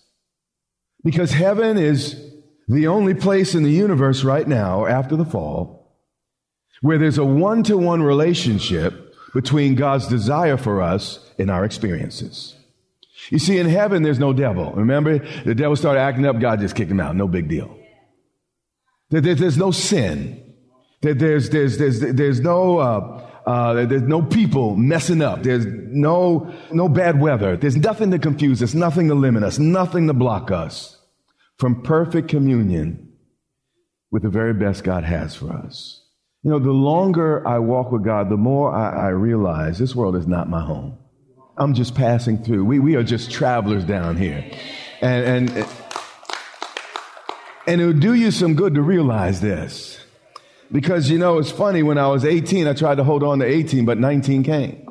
Because 1.03 1.33
heaven 1.33 1.77
is 1.77 2.23
the 2.69 2.87
only 2.87 3.15
place 3.15 3.55
in 3.55 3.63
the 3.63 3.71
universe 3.71 4.23
right 4.23 4.47
now 4.47 4.87
after 4.87 5.17
the 5.17 5.25
fall 5.25 5.81
where 6.81 6.99
there's 6.99 7.19
a 7.19 7.25
one 7.25 7.63
to 7.65 7.77
one 7.77 8.03
relationship 8.03 9.15
between 9.35 9.75
God's 9.75 10.09
desire 10.09 10.57
for 10.57 10.81
us 10.81 11.31
and 11.39 11.51
our 11.51 11.65
experiences. 11.65 12.57
You 13.29 13.39
see, 13.39 13.59
in 13.59 13.69
heaven, 13.69 14.03
there's 14.03 14.19
no 14.19 14.33
devil. 14.33 14.73
Remember, 14.73 15.19
the 15.45 15.55
devil 15.55 15.77
started 15.77 16.01
acting 16.01 16.27
up, 16.27 16.41
God 16.41 16.61
just 16.61 16.75
kicked 16.75 16.91
him 16.91 17.01
out. 17.01 17.15
No 17.15 17.29
big 17.29 17.49
deal. 17.49 17.77
There's 19.11 19.57
no 19.57 19.71
sin. 19.71 20.55
There's, 21.03 21.51
there's, 21.51 21.79
there's, 21.79 22.01
there's 22.01 22.41
no, 22.41 22.79
uh, 22.79 23.27
uh, 23.47 23.87
there's 23.87 24.03
no 24.03 24.23
people 24.23 24.77
messing 24.77 25.23
up. 25.23 25.43
There's 25.43 25.67
no, 25.67 26.53
no 26.71 26.89
bad 26.89 27.21
weather. 27.21 27.57
There's 27.57 27.77
nothing 27.77 28.11
to 28.13 28.19
confuse 28.19 28.63
us, 28.63 28.75
nothing 28.75 29.09
to 29.09 29.15
limit 29.15 29.43
us, 29.43 29.59
nothing 29.59 30.07
to 30.07 30.13
block 30.13 30.51
us 30.51 30.99
from 31.59 31.83
perfect 31.83 32.29
communion 32.29 33.13
with 34.11 34.23
the 34.23 34.29
very 34.29 34.55
best 34.55 34.85
God 34.85 35.05
has 35.05 35.35
for 35.35 35.53
us. 35.53 36.03
You 36.43 36.51
know, 36.51 36.59
the 36.59 36.71
longer 36.71 37.47
I 37.47 37.59
walk 37.59 37.93
with 37.93 38.05
God, 38.05 38.31
the 38.31 38.37
more 38.37 38.73
I, 38.73 39.07
I, 39.07 39.09
realize 39.09 39.79
this 39.79 39.95
world 39.95 40.17
is 40.17 40.27
not 40.27 40.49
my 40.49 40.65
home. 40.65 40.99
I'm 41.59 41.75
just 41.75 41.95
passing 41.95 42.43
through. 42.43 42.65
We, 42.65 42.79
we 42.79 42.97
are 42.97 43.03
just 43.03 43.31
travelers 43.31 43.85
down 43.85 44.17
here. 44.17 44.51
And, 45.03 45.51
and, 45.51 45.67
and 47.71 47.81
it 47.81 47.87
would 47.87 48.01
do 48.01 48.15
you 48.15 48.33
some 48.33 48.55
good 48.55 48.75
to 48.75 48.83
realize 48.83 49.41
this. 49.41 50.01
Because, 50.73 51.09
you 51.09 51.19
know, 51.19 51.39
it's 51.39 51.53
funny, 51.53 51.85
when 51.85 51.99
I 51.99 52.09
was 52.09 52.25
18, 52.25 52.67
I 52.67 52.73
tried 52.73 52.97
to 52.97 53.05
hold 53.05 53.23
on 53.23 53.39
to 53.39 53.45
18, 53.45 53.85
but 53.85 53.97
19 53.97 54.43
came. 54.43 54.89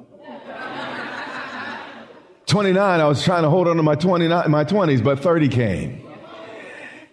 29, 2.46 3.00
I 3.02 3.06
was 3.06 3.22
trying 3.22 3.44
to 3.44 3.50
hold 3.50 3.68
on 3.68 3.76
to 3.76 3.84
my 3.84 3.96
29, 3.96 4.50
my 4.50 4.64
20s, 4.64 5.04
but 5.04 5.20
30 5.20 5.50
came. 5.50 6.10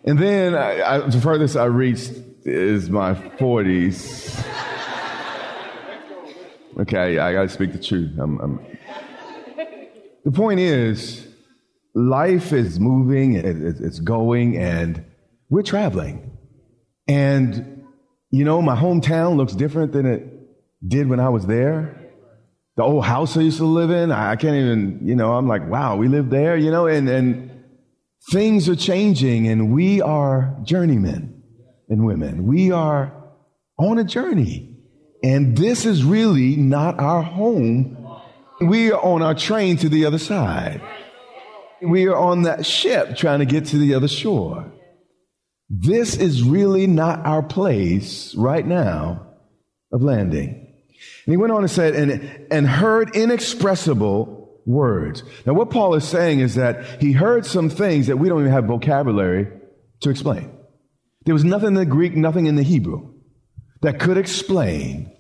And 0.05 0.17
then 0.21 0.55
I, 0.55 0.83
I, 0.83 0.99
the 1.01 1.21
furthest 1.21 1.57
I 1.57 1.65
reached 1.65 2.13
is 2.45 2.89
my 2.89 3.15
40s. 3.15 4.47
Okay, 6.79 7.19
I 7.19 7.33
got 7.33 7.43
to 7.43 7.49
speak 7.49 7.73
the 7.73 7.83
truth. 7.83 8.13
I'm, 8.21 8.39
I'm... 8.39 8.61
The 10.25 10.31
point 10.31 10.61
is, 10.61 11.27
life 11.93 12.53
is 12.53 12.79
moving, 12.79 13.35
it's 13.35 13.99
going, 13.99 14.57
and 14.57 15.05
we're 15.49 15.63
traveling. 15.63 16.37
And, 17.09 17.85
you 18.31 18.45
know, 18.45 18.61
my 18.61 18.77
hometown 18.77 19.37
looks 19.37 19.55
different 19.55 19.93
than 19.93 20.07
it 20.07 20.25
did 20.87 21.09
when 21.09 21.21
I 21.21 21.29
was 21.29 21.47
there. 21.47 22.03
The 22.77 22.83
old 22.83 23.05
house 23.05 23.37
I 23.37 23.41
used 23.41 23.59
to 23.59 23.65
live 23.65 23.91
in, 23.91 24.13
I 24.13 24.37
can't 24.37 24.57
even, 24.57 25.01
you 25.03 25.17
know, 25.17 25.33
I'm 25.33 25.49
like, 25.49 25.67
wow, 25.69 25.97
we 25.97 26.09
live 26.09 26.29
there, 26.29 26.57
you 26.57 26.71
know, 26.71 26.87
and, 26.87 27.09
and 27.09 27.65
things 28.31 28.69
are 28.69 28.77
changing, 28.77 29.49
and 29.49 29.73
we 29.73 30.03
are 30.03 30.59
journeymen 30.63 31.43
and 31.89 32.05
women. 32.05 32.47
We 32.47 32.73
are 32.73 33.13
on 33.79 33.99
a 33.99 34.05
journey. 34.05 34.77
And 35.23 35.57
this 35.57 35.87
is 35.87 36.05
really 36.05 36.57
not 36.57 36.99
our 36.99 37.23
home. 37.23 37.97
We 38.61 38.93
are 38.93 39.01
on 39.01 39.23
our 39.23 39.35
train 39.35 39.77
to 39.79 39.89
the 39.89 40.05
other 40.05 40.19
side. 40.19 40.83
We 41.81 42.07
are 42.07 42.17
on 42.17 42.43
that 42.43 42.67
ship 42.67 43.17
trying 43.17 43.39
to 43.39 43.47
get 43.47 43.67
to 43.67 43.79
the 43.79 43.95
other 43.95 44.09
shore. 44.09 44.71
This 45.69 46.17
is 46.17 46.43
really 46.43 46.87
not 46.87 47.27
our 47.27 47.43
place 47.43 48.35
right 48.35 48.67
now 48.67 49.27
of 49.93 50.03
landing. 50.03 50.75
And 51.27 51.33
he 51.33 51.37
went 51.37 51.53
on 51.53 51.63
and 51.63 51.71
said, 51.71 51.95
and, 51.95 52.47
and 52.51 52.67
heard 52.67 53.17
inexpressible 53.17 54.61
words. 54.65 55.23
Now, 55.45 55.55
what 55.55 55.71
Paul 55.71 55.95
is 55.95 56.07
saying 56.07 56.41
is 56.41 56.55
that 56.55 57.01
he 57.01 57.13
heard 57.13 57.47
some 57.47 57.69
things 57.69 58.07
that 58.07 58.17
we 58.17 58.29
don't 58.29 58.41
even 58.41 58.53
have 58.53 58.65
vocabulary 58.65 59.49
to 60.01 60.11
explain. 60.11 60.53
There 61.25 61.35
was 61.35 61.45
nothing 61.45 61.69
in 61.69 61.75
the 61.75 61.87
Greek, 61.87 62.17
nothing 62.17 62.47
in 62.47 62.57
the 62.57 62.63
Hebrew 62.63 63.15
that 63.83 63.99
could 63.99 64.17
explain 64.17 65.16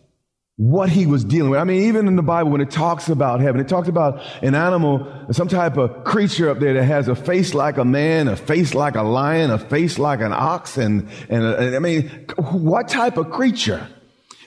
what 0.57 0.89
he 0.89 1.07
was 1.07 1.23
dealing 1.23 1.51
with. 1.51 1.61
I 1.61 1.65
mean, 1.65 1.83
even 1.83 2.09
in 2.09 2.17
the 2.17 2.23
Bible, 2.23 2.51
when 2.51 2.63
it 2.63 2.71
talks 2.71 3.11
about 3.11 3.41
heaven, 3.41 3.61
it 3.61 3.69
talks 3.69 3.89
about 3.89 4.23
an 4.43 4.55
animal, 4.55 5.07
some 5.31 5.49
type 5.49 5.77
of 5.77 6.05
creature 6.05 6.49
up 6.49 6.61
there 6.61 6.73
that 6.75 6.85
has 6.85 7.09
a 7.09 7.15
face 7.15 7.53
like 7.53 7.77
a 7.77 7.85
man, 7.85 8.27
a 8.27 8.37
face 8.37 8.75
like 8.75 8.95
a 8.95 9.03
lion, 9.03 9.51
a 9.51 9.59
face 9.59 9.99
like 9.99 10.21
an 10.21 10.33
ox, 10.33 10.79
and, 10.79 11.09
and, 11.29 11.45
and 11.45 11.77
I 11.77 11.79
mean, 11.79 12.09
what 12.39 12.89
type 12.89 13.19
of 13.19 13.31
creature? 13.31 13.87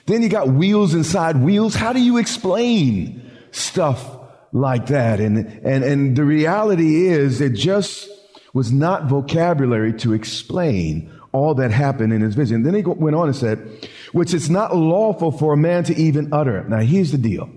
Then 0.06 0.22
you 0.22 0.28
got 0.28 0.48
wheels 0.48 0.94
inside 0.94 1.36
wheels. 1.36 1.76
How 1.76 1.92
do 1.92 2.00
you 2.00 2.18
explain 2.18 3.30
stuff 3.52 4.18
like 4.52 4.86
that? 4.86 5.20
And, 5.20 5.38
and, 5.64 5.84
and 5.84 6.16
the 6.16 6.24
reality 6.24 7.06
is 7.06 7.40
it 7.40 7.52
just 7.52 8.08
was 8.52 8.72
not 8.72 9.04
vocabulary 9.04 9.92
to 9.92 10.12
explain 10.12 11.12
all 11.30 11.54
that 11.54 11.70
happened 11.70 12.12
in 12.12 12.20
his 12.20 12.34
vision. 12.34 12.64
Then 12.64 12.74
he 12.74 12.82
went 12.82 13.14
on 13.14 13.28
and 13.28 13.36
said, 13.36 13.88
which 14.12 14.34
it's 14.34 14.48
not 14.48 14.74
lawful 14.74 15.32
for 15.32 15.52
a 15.52 15.56
man 15.56 15.84
to 15.84 15.96
even 15.96 16.32
utter. 16.32 16.64
Now 16.68 16.80
here's 16.80 17.12
the 17.12 17.18
deal. 17.18 17.50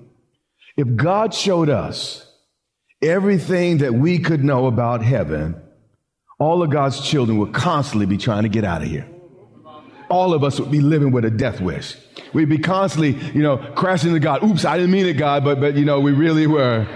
If 0.78 0.96
God 0.96 1.34
showed 1.34 1.70
us 1.70 2.26
everything 3.02 3.80
that 3.80 3.94
we 3.94 4.20
could 4.20 4.44
know 4.44 4.66
about 4.66 5.04
heaven, 5.04 5.62
all 6.40 6.64
of 6.64 6.70
God's 6.70 7.02
children 7.08 7.38
would 7.40 7.54
constantly 7.54 8.06
be 8.06 8.18
trying 8.18 8.44
to 8.44 8.50
get 8.50 8.64
out 8.64 8.82
of 8.82 8.88
here. 8.88 9.08
All 10.10 10.34
of 10.34 10.44
us 10.44 10.60
would 10.60 10.72
be 10.72 10.82
living 10.82 11.12
with 11.12 11.26
a 11.26 11.32
death 11.32 11.62
wish. 11.62 11.96
We'd 12.34 12.50
be 12.50 12.58
constantly, 12.58 13.12
you 13.34 13.42
know, 13.42 13.58
crashing 13.76 14.14
to 14.14 14.20
God. 14.20 14.44
Oops, 14.44 14.64
I 14.66 14.78
didn't 14.78 14.92
mean 14.92 15.06
it, 15.06 15.14
God, 15.14 15.44
but, 15.44 15.60
but, 15.60 15.76
you 15.76 15.86
know, 15.86 16.00
we 16.00 16.12
really 16.12 16.48
were 16.48 16.88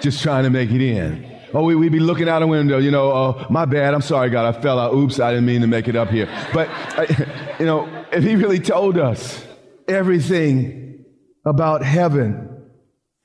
just 0.00 0.22
trying 0.22 0.44
to 0.44 0.50
make 0.50 0.70
it 0.70 0.82
in. 0.82 1.31
Oh, 1.54 1.64
we, 1.64 1.74
would 1.74 1.92
be 1.92 2.00
looking 2.00 2.28
out 2.28 2.42
a 2.42 2.46
window, 2.46 2.78
you 2.78 2.90
know, 2.90 3.12
oh, 3.12 3.46
my 3.50 3.64
bad, 3.64 3.94
I'm 3.94 4.00
sorry, 4.00 4.30
God, 4.30 4.54
I 4.54 4.60
fell 4.60 4.78
out. 4.78 4.94
Oops, 4.94 5.18
I 5.20 5.32
didn't 5.32 5.46
mean 5.46 5.60
to 5.60 5.66
make 5.66 5.88
it 5.88 5.96
up 5.96 6.08
here. 6.08 6.28
But, 6.54 6.68
you 7.60 7.66
know, 7.66 8.06
if 8.10 8.24
He 8.24 8.36
really 8.36 8.60
told 8.60 8.96
us 8.96 9.44
everything 9.86 11.04
about 11.44 11.82
heaven, 11.82 12.48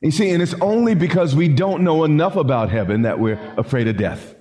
you 0.02 0.12
see, 0.12 0.30
and 0.30 0.44
it's 0.44 0.54
only 0.56 0.94
because 0.94 1.36
we 1.36 1.48
don't 1.48 1.84
know 1.84 2.04
enough 2.04 2.36
about 2.36 2.70
heaven 2.70 3.04
that 3.04 3.20
we're 3.20 3.40
afraid 3.58 3.88
of 3.88 3.98
death. 3.98 4.36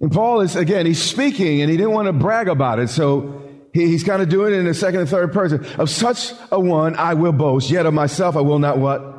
And 0.00 0.12
Paul 0.12 0.42
is, 0.42 0.54
again, 0.54 0.86
he's 0.86 1.02
speaking 1.02 1.60
and 1.60 1.70
he 1.70 1.76
didn't 1.76 1.92
want 1.92 2.06
to 2.06 2.12
brag 2.12 2.48
about 2.48 2.78
it. 2.78 2.88
So 2.88 3.42
he, 3.72 3.86
he's 3.86 4.04
kind 4.04 4.22
of 4.22 4.28
doing 4.28 4.54
it 4.54 4.58
in 4.58 4.64
the 4.64 4.74
second 4.74 5.00
and 5.00 5.08
third 5.08 5.32
person. 5.32 5.64
Of 5.78 5.90
such 5.90 6.32
a 6.52 6.60
one 6.60 6.94
I 6.96 7.14
will 7.14 7.32
boast, 7.32 7.70
yet 7.70 7.84
of 7.86 7.94
myself 7.94 8.36
I 8.36 8.40
will 8.40 8.60
not 8.60 8.78
what? 8.78 9.17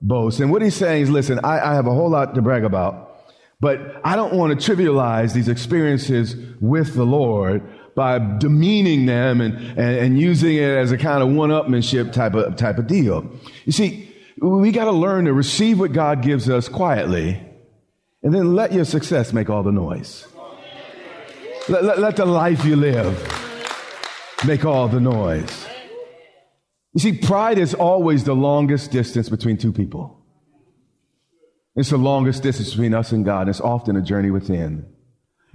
Boast. 0.00 0.40
And 0.40 0.50
what 0.50 0.62
he's 0.62 0.76
saying 0.76 1.02
is, 1.02 1.10
listen, 1.10 1.40
I, 1.44 1.60
I 1.60 1.74
have 1.74 1.86
a 1.86 1.92
whole 1.92 2.10
lot 2.10 2.34
to 2.34 2.42
brag 2.42 2.64
about, 2.64 3.24
but 3.60 4.00
I 4.04 4.16
don't 4.16 4.34
want 4.34 4.58
to 4.58 4.72
trivialize 4.72 5.32
these 5.32 5.48
experiences 5.48 6.36
with 6.60 6.94
the 6.94 7.04
Lord 7.04 7.62
by 7.94 8.18
demeaning 8.38 9.06
them 9.06 9.40
and, 9.40 9.56
and, 9.56 9.78
and 9.78 10.20
using 10.20 10.56
it 10.56 10.76
as 10.76 10.92
a 10.92 10.98
kind 10.98 11.22
of 11.22 11.30
one-upmanship 11.30 12.12
type 12.12 12.34
of, 12.34 12.54
type 12.56 12.78
of 12.78 12.86
deal. 12.86 13.28
You 13.64 13.72
see, 13.72 14.14
we 14.40 14.70
got 14.70 14.84
to 14.84 14.92
learn 14.92 15.24
to 15.24 15.32
receive 15.32 15.80
what 15.80 15.92
God 15.92 16.22
gives 16.22 16.48
us 16.48 16.68
quietly 16.68 17.44
and 18.22 18.32
then 18.32 18.54
let 18.54 18.72
your 18.72 18.84
success 18.84 19.32
make 19.32 19.50
all 19.50 19.64
the 19.64 19.72
noise. 19.72 20.26
Let, 21.68 21.84
let, 21.84 21.98
let 21.98 22.16
the 22.16 22.24
life 22.24 22.64
you 22.64 22.76
live 22.76 23.16
make 24.46 24.64
all 24.64 24.86
the 24.86 25.00
noise. 25.00 25.66
You 26.94 27.00
see, 27.00 27.12
pride 27.12 27.58
is 27.58 27.74
always 27.74 28.24
the 28.24 28.34
longest 28.34 28.90
distance 28.90 29.28
between 29.28 29.56
two 29.56 29.72
people. 29.72 30.24
It's 31.76 31.90
the 31.90 31.96
longest 31.96 32.42
distance 32.42 32.70
between 32.70 32.94
us 32.94 33.12
and 33.12 33.24
God. 33.24 33.42
And 33.42 33.50
it's 33.50 33.60
often 33.60 33.96
a 33.96 34.02
journey 34.02 34.30
within. 34.30 34.86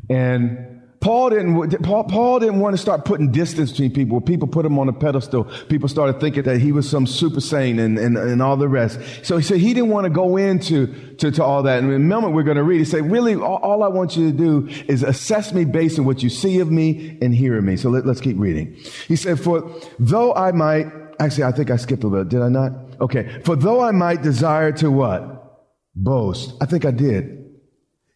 And 0.09 0.81
Paul 1.01 1.31
didn't, 1.31 1.83
Paul, 1.83 2.05
Paul 2.05 2.39
didn't 2.39 2.61
want 2.61 2.75
to 2.75 2.81
start 2.81 3.03
putting 3.03 3.29
distance 3.29 3.71
between 3.71 3.91
people. 3.91 4.21
People 4.21 4.47
put 4.47 4.65
him 4.65 4.79
on 4.79 4.87
a 4.87 4.93
pedestal. 4.93 5.43
People 5.67 5.89
started 5.89 6.21
thinking 6.21 6.43
that 6.43 6.59
he 6.59 6.71
was 6.71 6.89
some 6.89 7.05
super 7.05 7.41
saint 7.41 7.77
and, 7.77 7.99
and, 7.99 8.17
and 8.17 8.41
all 8.41 8.55
the 8.55 8.69
rest. 8.69 8.97
So 9.23 9.35
he 9.35 9.43
said 9.43 9.57
he 9.57 9.73
didn't 9.73 9.89
want 9.89 10.05
to 10.05 10.09
go 10.09 10.37
into 10.37 10.87
to, 11.15 11.29
to 11.29 11.43
all 11.43 11.63
that. 11.63 11.83
And 11.83 11.91
in 11.91 11.95
a 11.95 11.99
moment 11.99 12.33
we're 12.33 12.43
going 12.43 12.55
to 12.55 12.63
read, 12.63 12.77
he 12.77 12.85
said, 12.85 13.11
really, 13.11 13.35
all, 13.35 13.57
all, 13.57 13.83
I 13.83 13.89
want 13.89 14.15
you 14.15 14.31
to 14.31 14.37
do 14.37 14.69
is 14.87 15.03
assess 15.03 15.51
me 15.53 15.65
based 15.65 15.99
on 15.99 16.05
what 16.05 16.23
you 16.23 16.29
see 16.29 16.61
of 16.61 16.71
me 16.71 17.17
and 17.21 17.35
hear 17.35 17.57
of 17.57 17.65
me. 17.65 17.75
So 17.75 17.89
let, 17.89 18.05
let's 18.05 18.21
keep 18.21 18.39
reading. 18.39 18.77
He 19.09 19.17
said, 19.17 19.41
for 19.41 19.77
though 19.99 20.33
I 20.33 20.53
might, 20.53 21.02
actually, 21.25 21.45
I 21.45 21.51
think 21.51 21.71
I 21.71 21.77
skipped 21.77 22.03
a 22.03 22.07
little 22.07 22.23
bit. 22.23 22.29
Did 22.29 22.41
I 22.41 22.49
not? 22.49 22.71
Okay. 23.01 23.41
For 23.43 23.55
though 23.55 23.81
I 23.81 23.91
might 23.91 24.21
desire 24.21 24.71
to 24.73 24.91
what? 24.91 25.61
Boast. 25.95 26.53
I 26.61 26.65
think 26.65 26.85
I 26.85 26.91
did. 26.91 27.45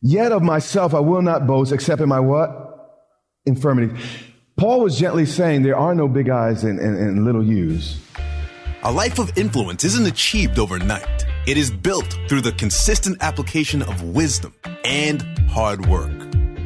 Yet 0.02 0.32
of 0.32 0.42
myself 0.42 0.94
I 0.94 1.00
will 1.00 1.22
not 1.22 1.48
boast 1.48 1.72
except 1.72 2.02
in 2.02 2.10
my 2.10 2.20
what? 2.20 2.68
infirmity. 3.48 3.98
Paul 4.58 4.82
was 4.82 5.00
gently 5.00 5.26
saying 5.26 5.64
there 5.64 5.78
are 5.78 5.96
no 5.96 6.08
big 6.08 6.30
eyes 6.30 6.64
and, 6.64 6.80
and, 6.80 6.98
and 6.98 7.26
little 7.26 7.44
U's. 7.44 8.00
A 8.84 8.92
life 8.92 9.20
of 9.20 9.36
influence 9.38 9.84
isn't 9.84 10.06
achieved 10.06 10.60
overnight. 10.60 11.26
It 11.48 11.58
is 11.58 11.72
built 11.72 12.18
through 12.28 12.42
the 12.42 12.52
consistent 12.52 13.18
application 13.22 13.82
of 13.82 14.04
wisdom 14.04 14.54
and 14.84 15.22
hard 15.50 15.86
work. 15.88 16.12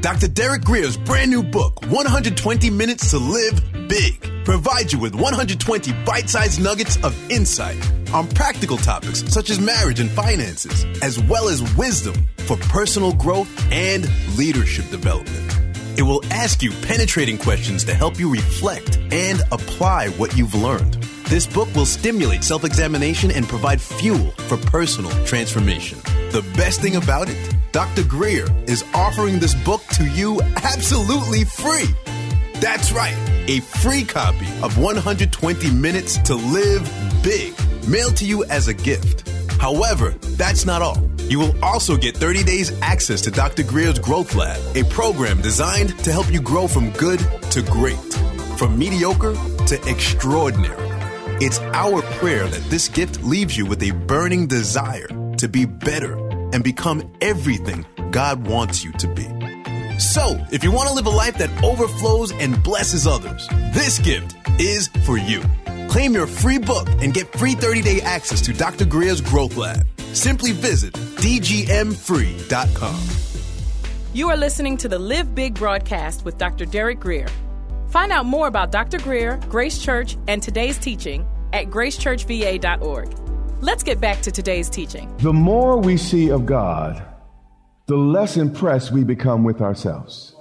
Dr. 0.02 0.28
Derek 0.30 0.64
Grier's 0.64 0.98
brand 0.98 1.30
new 1.30 1.44
book, 1.44 1.80
120 1.84 2.72
Minutes 2.72 3.12
to 3.12 3.20
Live 3.20 3.88
Big, 3.88 4.44
provides 4.44 4.92
you 4.92 4.98
with 4.98 5.14
120 5.14 5.94
bite 6.04 6.28
sized 6.28 6.60
nuggets 6.60 6.98
of 7.04 7.16
insight 7.30 7.78
on 8.12 8.28
practical 8.30 8.78
topics 8.78 9.24
such 9.32 9.52
as 9.52 9.60
marriage 9.60 10.00
and 10.00 10.10
finances, 10.10 10.86
as 11.04 11.22
well 11.26 11.48
as 11.48 11.62
wisdom 11.76 12.16
for 12.48 12.58
personal 12.58 13.14
growth 13.14 13.48
and 13.72 14.10
leadership 14.36 14.90
development. 14.90 15.62
It 16.00 16.02
will 16.02 16.26
ask 16.32 16.64
you 16.64 16.72
penetrating 16.82 17.38
questions 17.38 17.84
to 17.84 17.94
help 17.94 18.18
you 18.18 18.32
reflect 18.32 18.98
and 19.12 19.42
apply 19.52 20.10
what 20.10 20.36
you've 20.36 20.56
learned. 20.56 20.96
This 21.26 21.46
book 21.46 21.74
will 21.76 21.86
stimulate 21.86 22.44
self 22.44 22.64
examination 22.64 23.30
and 23.30 23.48
provide 23.48 23.80
fuel 23.80 24.32
for 24.48 24.58
personal 24.58 25.12
transformation. 25.26 26.00
The 26.32 26.44
best 26.56 26.82
thing 26.82 26.96
about 26.96 27.30
it, 27.30 27.56
Dr. 27.72 28.04
Grier 28.04 28.48
is 28.68 28.84
offering 28.94 29.40
this 29.40 29.56
book 29.56 29.82
to 29.94 30.06
you 30.06 30.42
absolutely 30.42 31.46
free. 31.46 31.88
That's 32.56 32.92
right, 32.92 33.16
a 33.48 33.62
free 33.62 34.04
copy 34.04 34.48
of 34.62 34.78
120 34.78 35.72
Minutes 35.72 36.18
to 36.20 36.36
Live 36.36 36.84
Big, 37.24 37.54
mailed 37.88 38.18
to 38.18 38.26
you 38.26 38.44
as 38.46 38.68
a 38.68 38.74
gift. 38.74 39.30
However, 39.54 40.10
that's 40.36 40.66
not 40.66 40.82
all. 40.82 41.02
You 41.30 41.40
will 41.40 41.64
also 41.64 41.96
get 41.96 42.18
30 42.18 42.44
days 42.44 42.78
access 42.82 43.22
to 43.22 43.32
Dr. 43.32 43.64
Grier's 43.64 44.00
Growth 44.00 44.36
Lab, 44.36 44.60
a 44.76 44.84
program 44.90 45.42
designed 45.42 45.98
to 46.00 46.12
help 46.12 46.30
you 46.30 46.42
grow 46.42 46.68
from 46.68 46.92
good 46.92 47.20
to 47.52 47.62
great, 47.62 48.14
from 48.58 48.78
mediocre 48.78 49.34
to 49.68 49.90
extraordinary. 49.90 50.90
It's 51.40 51.60
our 51.60 52.02
prayer 52.20 52.48
that 52.48 52.70
this 52.70 52.90
gift 52.90 53.24
leaves 53.24 53.56
you 53.56 53.66
with 53.66 53.82
a 53.82 53.92
burning 53.92 54.46
desire 54.46 55.08
to 55.38 55.48
be 55.48 55.64
better 55.64 56.31
and 56.54 56.64
become 56.64 57.12
everything 57.22 57.86
God 58.12 58.48
wants 58.48 58.84
you 58.84 58.92
to 58.94 59.08
be. 59.08 59.28
So, 60.00 60.44
if 60.52 60.64
you 60.64 60.72
want 60.72 60.90
to 60.90 60.96
live 60.96 61.06
a 61.06 61.12
life 61.12 61.38
that 61.38 61.64
overflows 61.64 62.32
and 62.32 62.62
blesses 62.64 63.06
others, 63.06 63.48
this 63.74 64.00
gift 64.00 64.36
is 64.60 64.88
for 65.06 65.18
you. 65.18 65.42
Claim 65.90 66.14
your 66.14 66.28
free 66.28 66.58
book 66.58 66.88
and 67.00 67.14
get 67.14 67.32
free 67.38 67.54
30 67.54 67.82
day 67.82 68.02
access 68.02 68.42
to 68.42 68.54
Dr. 68.54 68.86
Grier's 68.86 69.22
Growth 69.22 69.58
Lab. 69.58 69.86
Simply 70.14 70.54
visit 70.54 70.94
dgmfree.com. 70.94 73.00
You 74.14 74.30
are 74.30 74.38
listening 74.38 74.78
to 74.78 74.90
the 74.90 75.00
Live 75.00 75.36
Big 75.36 75.54
broadcast 75.54 76.26
with 76.26 76.38
Dr. 76.38 76.66
Derek 76.66 77.00
Grier. 77.00 77.28
Find 77.90 78.12
out 78.12 78.26
more 78.26 78.48
about 78.48 78.72
Dr. 78.72 79.00
Grier, 79.00 79.40
Grace 79.50 79.78
Church, 79.78 80.18
and 80.28 80.42
today's 80.42 80.78
teaching 80.78 81.26
at 81.54 81.68
gracechurchva.org. 81.68 83.21
Let's 83.62 83.84
get 83.84 84.02
back 84.02 84.22
to 84.24 84.32
today's 84.32 84.72
teaching. 84.72 85.16
The 85.18 85.32
more 85.32 85.78
we 85.78 85.96
see 85.96 86.32
of 86.32 86.48
God, 86.48 87.04
the 87.86 87.96
less 87.96 88.36
impressed 88.36 88.92
we 88.92 89.04
become 89.04 89.44
with 89.44 89.62
ourselves. 89.62 90.36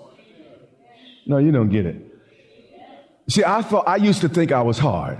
No, 1.26 1.36
you 1.36 1.52
don't 1.52 1.68
get 1.68 1.84
it. 1.84 1.96
See, 3.28 3.44
I 3.44 3.60
thought 3.60 3.86
I 3.86 3.96
used 3.96 4.22
to 4.22 4.28
think 4.30 4.52
I 4.52 4.62
was 4.62 4.78
hard 4.78 5.18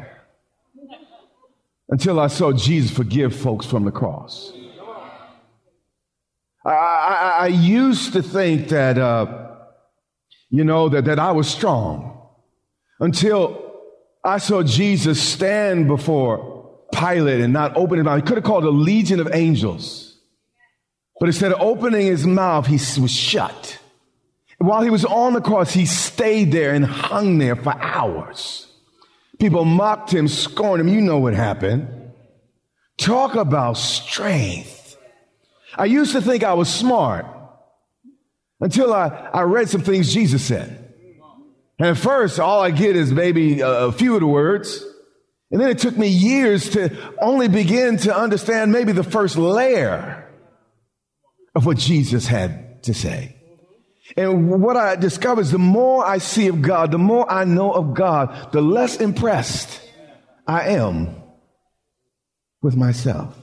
until 1.90 2.18
I 2.18 2.28
saw 2.28 2.52
Jesus 2.52 2.90
forgive 2.90 3.36
folks 3.36 3.66
from 3.66 3.84
the 3.84 3.90
cross. 3.90 4.50
I, 6.64 6.70
I, 6.70 7.36
I 7.40 7.46
used 7.48 8.14
to 8.14 8.22
think 8.22 8.68
that, 8.68 8.96
uh, 8.96 9.48
you 10.48 10.64
know, 10.64 10.88
that, 10.88 11.04
that 11.04 11.18
I 11.18 11.32
was 11.32 11.48
strong 11.48 12.28
until 12.98 13.62
I 14.24 14.38
saw 14.38 14.62
Jesus 14.62 15.22
stand 15.22 15.86
before 15.86 16.49
Pilate 17.00 17.40
and 17.40 17.52
not 17.52 17.76
open 17.76 17.98
his 17.98 18.04
mouth. 18.04 18.16
He 18.16 18.22
could 18.22 18.36
have 18.36 18.44
called 18.44 18.64
a 18.64 18.70
legion 18.70 19.20
of 19.20 19.28
angels, 19.32 20.18
but 21.18 21.28
instead 21.28 21.52
of 21.52 21.60
opening 21.60 22.06
his 22.06 22.26
mouth, 22.26 22.66
he 22.66 22.74
was 23.00 23.10
shut. 23.10 23.78
While 24.58 24.82
he 24.82 24.90
was 24.90 25.06
on 25.06 25.32
the 25.32 25.40
cross, 25.40 25.72
he 25.72 25.86
stayed 25.86 26.52
there 26.52 26.74
and 26.74 26.84
hung 26.84 27.38
there 27.38 27.56
for 27.56 27.74
hours. 27.80 28.66
People 29.38 29.64
mocked 29.64 30.12
him, 30.12 30.28
scorned 30.28 30.82
him. 30.82 30.88
You 30.88 31.00
know 31.00 31.18
what 31.18 31.32
happened. 31.32 31.88
Talk 32.98 33.34
about 33.34 33.78
strength. 33.78 34.98
I 35.78 35.86
used 35.86 36.12
to 36.12 36.20
think 36.20 36.44
I 36.44 36.52
was 36.52 36.68
smart 36.68 37.24
until 38.60 38.92
I, 38.92 39.06
I 39.32 39.42
read 39.42 39.70
some 39.70 39.80
things 39.80 40.12
Jesus 40.12 40.44
said. 40.44 40.92
And 41.78 41.88
at 41.88 41.96
first, 41.96 42.38
all 42.38 42.60
I 42.60 42.70
get 42.70 42.94
is 42.96 43.10
maybe 43.10 43.60
a 43.62 43.90
few 43.90 44.12
of 44.14 44.20
the 44.20 44.26
words. 44.26 44.84
And 45.50 45.60
then 45.60 45.70
it 45.70 45.78
took 45.78 45.96
me 45.96 46.08
years 46.08 46.70
to 46.70 46.96
only 47.20 47.48
begin 47.48 47.96
to 47.98 48.16
understand 48.16 48.72
maybe 48.72 48.92
the 48.92 49.02
first 49.02 49.36
layer 49.36 50.28
of 51.54 51.66
what 51.66 51.76
Jesus 51.76 52.26
had 52.26 52.82
to 52.84 52.94
say. 52.94 53.36
And 54.16 54.48
what 54.48 54.76
I 54.76 54.96
discover 54.96 55.40
is 55.40 55.50
the 55.50 55.58
more 55.58 56.04
I 56.04 56.18
see 56.18 56.48
of 56.48 56.62
God, 56.62 56.90
the 56.90 56.98
more 56.98 57.30
I 57.30 57.44
know 57.44 57.72
of 57.72 57.94
God, 57.94 58.52
the 58.52 58.60
less 58.60 58.96
impressed 59.00 59.80
I 60.46 60.70
am 60.70 61.16
with 62.62 62.76
myself. 62.76 63.36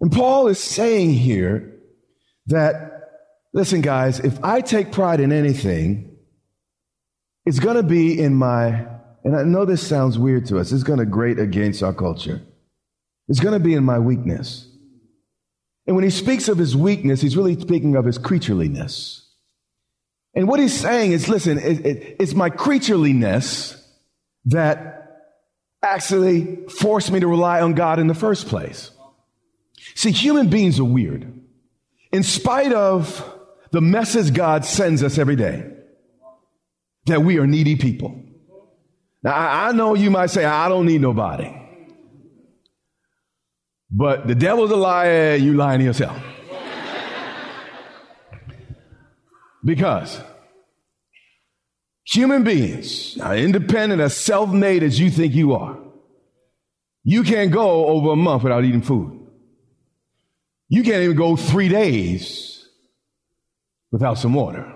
And 0.00 0.10
Paul 0.10 0.48
is 0.48 0.58
saying 0.58 1.14
here 1.14 1.80
that, 2.46 3.08
listen, 3.52 3.80
guys, 3.80 4.20
if 4.20 4.42
I 4.42 4.60
take 4.60 4.92
pride 4.92 5.20
in 5.20 5.32
anything, 5.32 6.16
it's 7.46 7.58
going 7.58 7.76
to 7.76 7.82
be 7.82 8.18
in 8.18 8.34
my, 8.34 8.86
and 9.24 9.36
I 9.36 9.42
know 9.42 9.64
this 9.64 9.86
sounds 9.86 10.18
weird 10.18 10.46
to 10.46 10.58
us, 10.58 10.70
it's 10.70 10.82
going 10.82 10.98
to 10.98 11.06
grate 11.06 11.38
against 11.38 11.82
our 11.82 11.94
culture. 11.94 12.42
It's 13.28 13.40
going 13.40 13.54
to 13.54 13.64
be 13.64 13.74
in 13.74 13.84
my 13.84 13.98
weakness. 13.98 14.68
And 15.86 15.96
when 15.96 16.04
he 16.04 16.10
speaks 16.10 16.48
of 16.48 16.58
his 16.58 16.76
weakness, 16.76 17.20
he's 17.20 17.36
really 17.36 17.58
speaking 17.58 17.96
of 17.96 18.04
his 18.04 18.18
creatureliness. 18.18 19.22
And 20.34 20.48
what 20.48 20.60
he's 20.60 20.78
saying 20.78 21.12
is, 21.12 21.28
listen, 21.28 21.58
it, 21.58 21.86
it, 21.86 22.16
it's 22.20 22.34
my 22.34 22.50
creatureliness 22.50 23.80
that 24.46 25.22
actually 25.82 26.66
forced 26.66 27.10
me 27.10 27.20
to 27.20 27.26
rely 27.26 27.60
on 27.60 27.74
God 27.74 27.98
in 27.98 28.08
the 28.08 28.14
first 28.14 28.48
place. 28.48 28.90
See, 29.94 30.10
human 30.10 30.48
beings 30.48 30.80
are 30.80 30.84
weird. 30.84 31.30
In 32.12 32.22
spite 32.22 32.72
of 32.72 33.22
the 33.70 33.80
message 33.80 34.34
God 34.34 34.64
sends 34.64 35.02
us 35.02 35.18
every 35.18 35.36
day, 35.36 35.70
that 37.06 37.22
we 37.22 37.38
are 37.38 37.46
needy 37.46 37.76
people. 37.76 38.23
Now, 39.24 39.32
I, 39.32 39.68
I 39.68 39.72
know 39.72 39.94
you 39.94 40.10
might 40.10 40.28
say, 40.28 40.44
I 40.44 40.68
don't 40.68 40.84
need 40.84 41.00
nobody. 41.00 41.50
But 43.90 44.26
the 44.26 44.34
devil's 44.34 44.70
a 44.70 44.76
liar, 44.76 45.36
you 45.36 45.54
lying 45.54 45.78
to 45.78 45.86
yourself. 45.86 46.22
because 49.64 50.20
human 52.04 52.44
beings 52.44 53.18
are 53.18 53.34
independent, 53.34 54.02
as 54.02 54.14
self 54.14 54.50
made 54.50 54.82
as 54.82 55.00
you 55.00 55.10
think 55.10 55.34
you 55.34 55.54
are. 55.54 55.78
You 57.02 57.22
can't 57.22 57.50
go 57.50 57.86
over 57.86 58.10
a 58.10 58.16
month 58.16 58.42
without 58.42 58.64
eating 58.64 58.82
food. 58.82 59.26
You 60.68 60.82
can't 60.82 61.02
even 61.02 61.16
go 61.16 61.36
three 61.36 61.68
days 61.68 62.66
without 63.90 64.18
some 64.18 64.34
water. 64.34 64.70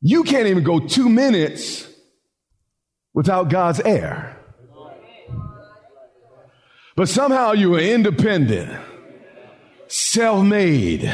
You 0.00 0.22
can't 0.22 0.46
even 0.46 0.62
go 0.62 0.78
two 0.78 1.08
minutes 1.08 1.86
without 3.16 3.48
God's 3.48 3.80
air. 3.80 4.36
But 6.94 7.08
somehow 7.08 7.52
you 7.52 7.74
are 7.74 7.80
independent, 7.80 8.70
self 9.88 10.44
made. 10.44 11.06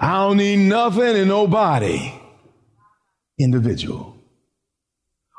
I 0.00 0.12
don't 0.12 0.38
need 0.38 0.68
nothing 0.68 1.16
and 1.16 1.28
nobody. 1.28 2.12
Individual. 3.38 4.16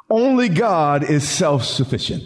Only 0.09 0.49
God 0.49 1.03
is 1.03 1.27
self 1.27 1.63
sufficient. 1.63 2.23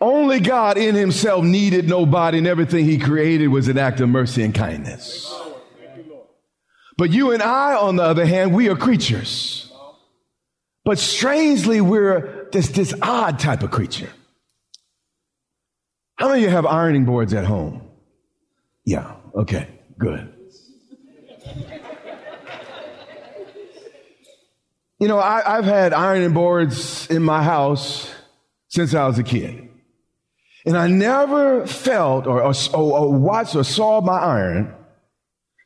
Only 0.00 0.40
God 0.40 0.78
in 0.78 0.94
himself 0.94 1.44
needed 1.44 1.86
nobody, 1.88 2.38
and 2.38 2.46
everything 2.46 2.86
he 2.86 2.98
created 2.98 3.48
was 3.48 3.68
an 3.68 3.76
act 3.76 4.00
of 4.00 4.08
mercy 4.08 4.42
and 4.42 4.54
kindness. 4.54 5.34
But 6.96 7.10
you 7.10 7.32
and 7.32 7.42
I, 7.42 7.74
on 7.74 7.96
the 7.96 8.02
other 8.02 8.24
hand, 8.24 8.54
we 8.54 8.68
are 8.70 8.76
creatures. 8.76 9.69
But 10.84 10.98
strangely, 10.98 11.80
we're 11.80 12.48
this, 12.52 12.68
this 12.68 12.94
odd 13.02 13.38
type 13.38 13.62
of 13.62 13.70
creature. 13.70 14.10
How 16.16 16.28
many 16.28 16.40
of 16.40 16.50
you 16.50 16.54
have 16.54 16.66
ironing 16.66 17.04
boards 17.04 17.32
at 17.34 17.44
home? 17.44 17.82
Yeah, 18.84 19.14
okay, 19.34 19.68
good. 19.98 20.32
You 24.98 25.08
know, 25.08 25.18
I, 25.18 25.56
have 25.56 25.64
had 25.64 25.94
ironing 25.94 26.34
boards 26.34 27.06
in 27.06 27.22
my 27.22 27.42
house 27.42 28.12
since 28.68 28.92
I 28.94 29.06
was 29.06 29.18
a 29.18 29.22
kid. 29.22 29.66
And 30.66 30.76
I 30.76 30.88
never 30.88 31.66
felt 31.66 32.26
or, 32.26 32.42
or, 32.42 32.52
or 32.74 33.12
watched 33.12 33.56
or 33.56 33.64
saw 33.64 34.02
my 34.02 34.18
iron 34.18 34.74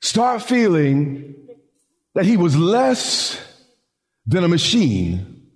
start 0.00 0.42
feeling 0.42 1.34
that 2.14 2.24
he 2.24 2.36
was 2.36 2.56
less 2.56 3.40
than 4.26 4.44
a 4.44 4.48
machine 4.48 5.50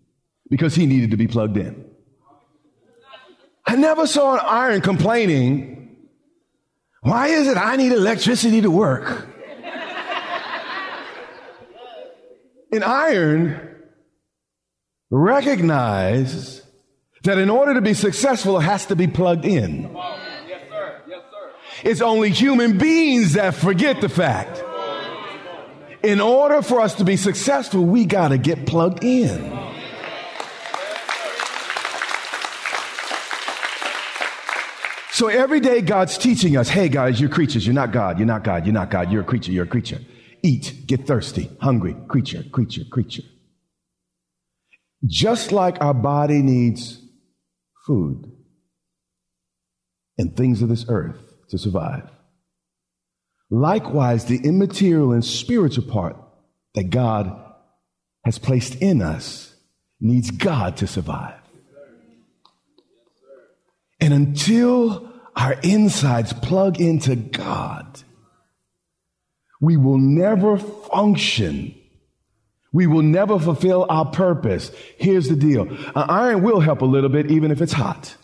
because 0.51 0.75
he 0.75 0.87
needed 0.87 1.11
to 1.11 1.17
be 1.17 1.27
plugged 1.27 1.57
in. 1.57 1.85
I 3.67 3.77
never 3.77 4.07
saw 4.07 4.35
an 4.35 4.41
iron 4.43 4.81
complaining, 4.81 5.97
why 7.03 7.29
is 7.29 7.49
it 7.49 7.57
I 7.57 7.77
need 7.77 7.93
electricity 7.93 8.63
to 8.63 8.71
work? 8.71 9.27
An 12.71 12.83
iron 12.83 13.77
recognizes 15.11 16.63
that 17.25 17.39
in 17.39 17.49
order 17.51 17.75
to 17.75 17.81
be 17.81 17.95
successful, 17.95 18.59
it 18.59 18.63
has 18.63 18.87
to 18.87 18.97
be 18.97 19.07
plugged 19.07 19.45
in. 19.45 19.95
It's 21.83 22.01
only 22.01 22.31
human 22.31 22.77
beings 22.79 23.35
that 23.35 23.55
forget 23.55 24.01
the 24.01 24.09
fact. 24.09 24.63
In 26.03 26.21
order 26.21 26.63
for 26.63 26.81
us 26.81 26.95
to 26.97 27.05
be 27.05 27.17
successful, 27.17 27.85
we 27.85 28.05
got 28.05 28.29
to 28.29 28.39
get 28.39 28.67
plugged 28.67 29.03
in. 29.03 29.57
So 35.11 35.27
every 35.27 35.59
day 35.59 35.81
God's 35.81 36.17
teaching 36.17 36.57
us, 36.57 36.69
hey 36.69 36.89
guys, 36.89 37.21
you're 37.21 37.29
creatures. 37.29 37.67
You're 37.67 37.75
not 37.75 37.91
God. 37.91 38.19
You're 38.19 38.27
not 38.27 38.45
God. 38.45 38.65
You're 38.65 38.73
not 38.73 38.89
God. 38.89 39.11
You're 39.11 39.23
a 39.23 39.25
creature. 39.25 39.51
You're 39.51 39.65
a 39.65 39.69
creature. 39.69 39.99
Eat, 40.45 40.85
get 40.87 41.09
thirsty, 41.09 41.51
hungry, 41.61 41.97
creature, 42.07 42.45
creature, 42.53 42.85
creature. 42.89 43.25
Just 45.05 45.51
like 45.51 45.81
our 45.81 45.95
body 45.95 46.41
needs 46.43 47.03
food 47.85 48.31
and 50.17 50.37
things 50.37 50.63
of 50.63 50.69
this 50.69 50.85
earth 50.89 51.19
to 51.49 51.59
survive. 51.59 52.09
Likewise, 53.51 54.27
the 54.27 54.39
immaterial 54.39 55.13
and 55.13 55.25
spiritual 55.25 55.85
part 55.85 56.17
that 56.75 56.91
God 56.91 57.35
has 58.25 58.39
placed 58.39 58.77
in 58.77 59.01
us 59.01 59.55
needs 60.01 60.31
God 60.31 60.77
to 60.79 60.87
survive. 60.87 61.35
And 64.01 64.13
until 64.13 65.13
our 65.35 65.55
insides 65.63 66.33
plug 66.33 66.81
into 66.81 67.17
God, 67.17 68.03
we 69.61 69.77
will 69.77 69.99
never 69.99 70.59
function. 70.59 71.75
We 72.73 72.87
will 72.87 73.03
never 73.03 73.39
fulfill 73.39 73.87
our 73.89 74.05
purpose. 74.05 74.71
Here's 74.99 75.29
the 75.29 75.37
deal. 75.37 75.67
Iron 75.97 76.43
will 76.43 76.61
help 76.61 76.83
a 76.83 76.85
little 76.85 77.09
bit 77.09 77.31
even 77.31 77.51
if 77.51 77.61
it's 77.61 77.73
hot. 77.73 78.15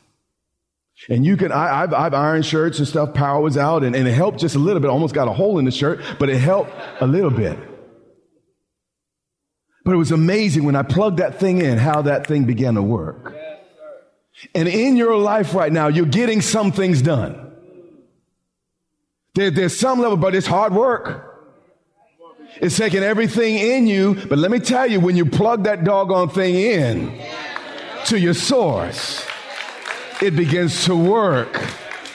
And 1.09 1.27
you 1.27 1.37
can, 1.37 1.53
I, 1.53 1.81
have 1.81 1.93
I've 1.93 2.15
ironed 2.15 2.47
shirts 2.47 2.79
and 2.79 2.87
stuff, 2.87 3.15
power 3.15 3.41
was 3.41 3.59
out, 3.59 3.83
and, 3.83 3.97
and 3.97 4.07
it 4.07 4.13
helped 4.13 4.39
just 4.39 4.55
a 4.55 4.59
little 4.59 4.81
bit. 4.81 4.91
Almost 4.91 5.15
got 5.15 5.29
a 5.29 5.33
hole 5.33 5.59
in 5.59 5.65
the 5.65 5.71
shirt, 5.71 6.01
but 6.19 6.31
it 6.31 6.39
helped 6.39 6.71
a 7.01 7.07
little 7.07 7.31
bit. 7.31 7.59
But 9.85 9.93
it 9.93 9.97
was 9.97 10.13
amazing 10.13 10.65
when 10.65 10.77
I 10.77 10.83
plugged 10.83 11.19
that 11.19 11.39
thing 11.39 11.61
in, 11.61 11.79
how 11.79 12.03
that 12.03 12.27
thing 12.27 12.45
began 12.45 12.75
to 12.75 12.83
work. 12.83 13.35
And 14.55 14.67
in 14.67 14.97
your 14.97 15.17
life 15.17 15.55
right 15.55 15.71
now, 15.71 15.89
you're 15.89 16.07
getting 16.07 16.41
some 16.41 16.73
things 16.73 17.03
done. 17.03 17.53
There, 19.35 19.51
there's 19.51 19.79
some 19.79 20.01
level, 20.01 20.17
but 20.17 20.35
it's 20.35 20.47
hard 20.47 20.73
work. 20.73 21.31
It's 22.61 22.77
taking 22.77 23.03
everything 23.03 23.57
in 23.57 23.87
you. 23.87 24.15
But 24.15 24.39
let 24.39 24.51
me 24.51 24.61
tell 24.61 24.87
you, 24.87 25.01
when 25.01 25.17
you 25.17 25.27
plug 25.27 25.65
that 25.65 25.85
doggone 25.85 26.31
thing 26.31 26.55
in 26.55 27.21
to 28.07 28.19
your 28.19 28.35
source, 28.35 29.27
it 30.23 30.37
begins 30.37 30.85
to 30.85 30.97
work 30.97 31.61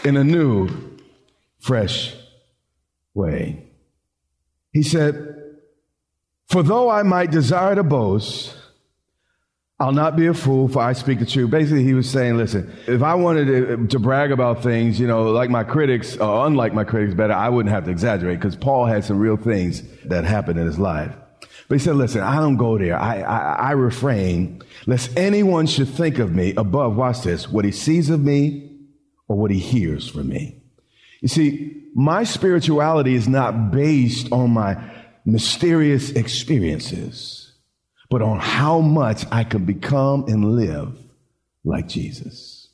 in 0.04 0.18
a 0.18 0.24
new, 0.24 0.70
fresh 1.60 2.16
way. 3.14 3.64
He 4.72 4.84
said, 4.84 5.36
For 6.48 6.64
though 6.64 6.90
I 6.90 7.04
might 7.04 7.32
desire 7.32 7.76
to 7.76 7.84
boast, 7.84 8.56
I'll 9.82 9.94
not 9.94 10.18
be 10.18 10.28
a 10.28 10.34
fool, 10.34 10.68
for 10.68 10.82
I 10.82 10.92
speak 10.92 11.20
the 11.20 11.26
truth. 11.26 11.52
Basically, 11.52 11.86
he 11.86 11.94
was 11.94 12.10
saying, 12.10 12.36
listen, 12.36 12.76
if 12.86 13.02
I 13.02 13.16
wanted 13.16 13.46
to, 13.46 13.88
to 13.88 14.00
brag 14.00 14.34
about 14.34 14.62
things, 14.62 15.00
you 15.00 15.08
know, 15.08 15.32
like 15.32 15.50
my 15.50 15.64
critics, 15.64 16.18
or 16.18 16.46
unlike 16.46 16.74
my 16.74 16.84
critics 16.84 17.14
better, 17.14 17.32
I 17.32 17.48
wouldn't 17.48 17.74
have 17.74 17.86
to 17.86 17.92
exaggerate 17.92 18.40
because 18.40 18.58
Paul 18.58 18.86
had 18.86 19.06
some 19.06 19.20
real 19.20 19.38
things 19.38 19.82
that 20.06 20.26
happened 20.26 20.60
in 20.60 20.66
his 20.66 20.78
life. 20.78 21.16
But 21.70 21.76
he 21.76 21.80
said, 21.80 21.96
listen, 21.96 22.22
I 22.22 22.36
don't 22.36 22.58
go 22.58 22.78
there. 22.78 23.00
I, 23.00 23.22
I, 23.22 23.54
I 23.54 23.72
refrain, 23.72 24.62
lest 24.86 25.16
anyone 25.18 25.68
should 25.68 25.88
think 25.88 26.20
of 26.20 26.34
me 26.34 26.54
above, 26.58 26.98
watch 26.98 27.22
this, 27.22 27.48
what 27.48 27.64
he 27.64 27.72
sees 27.72 28.10
of 28.10 28.22
me 28.22 28.70
or 29.30 29.38
what 29.38 29.52
he 29.52 29.60
hears 29.60 30.10
from 30.10 30.28
me. 30.28 30.62
You 31.22 31.30
see, 31.30 31.84
my 31.96 32.26
spirituality 32.26 33.16
is 33.16 33.30
not 33.30 33.72
based 33.72 34.32
on 34.32 34.50
my 34.50 34.78
mysterious 35.26 36.10
experiences 36.10 37.50
but 38.10 38.22
on 38.22 38.40
how 38.40 38.82
much 38.82 39.26
I 39.32 39.44
can 39.44 39.66
become 39.66 40.26
and 40.28 40.56
live 40.56 40.98
like 41.64 41.88
Jesus. 41.88 42.70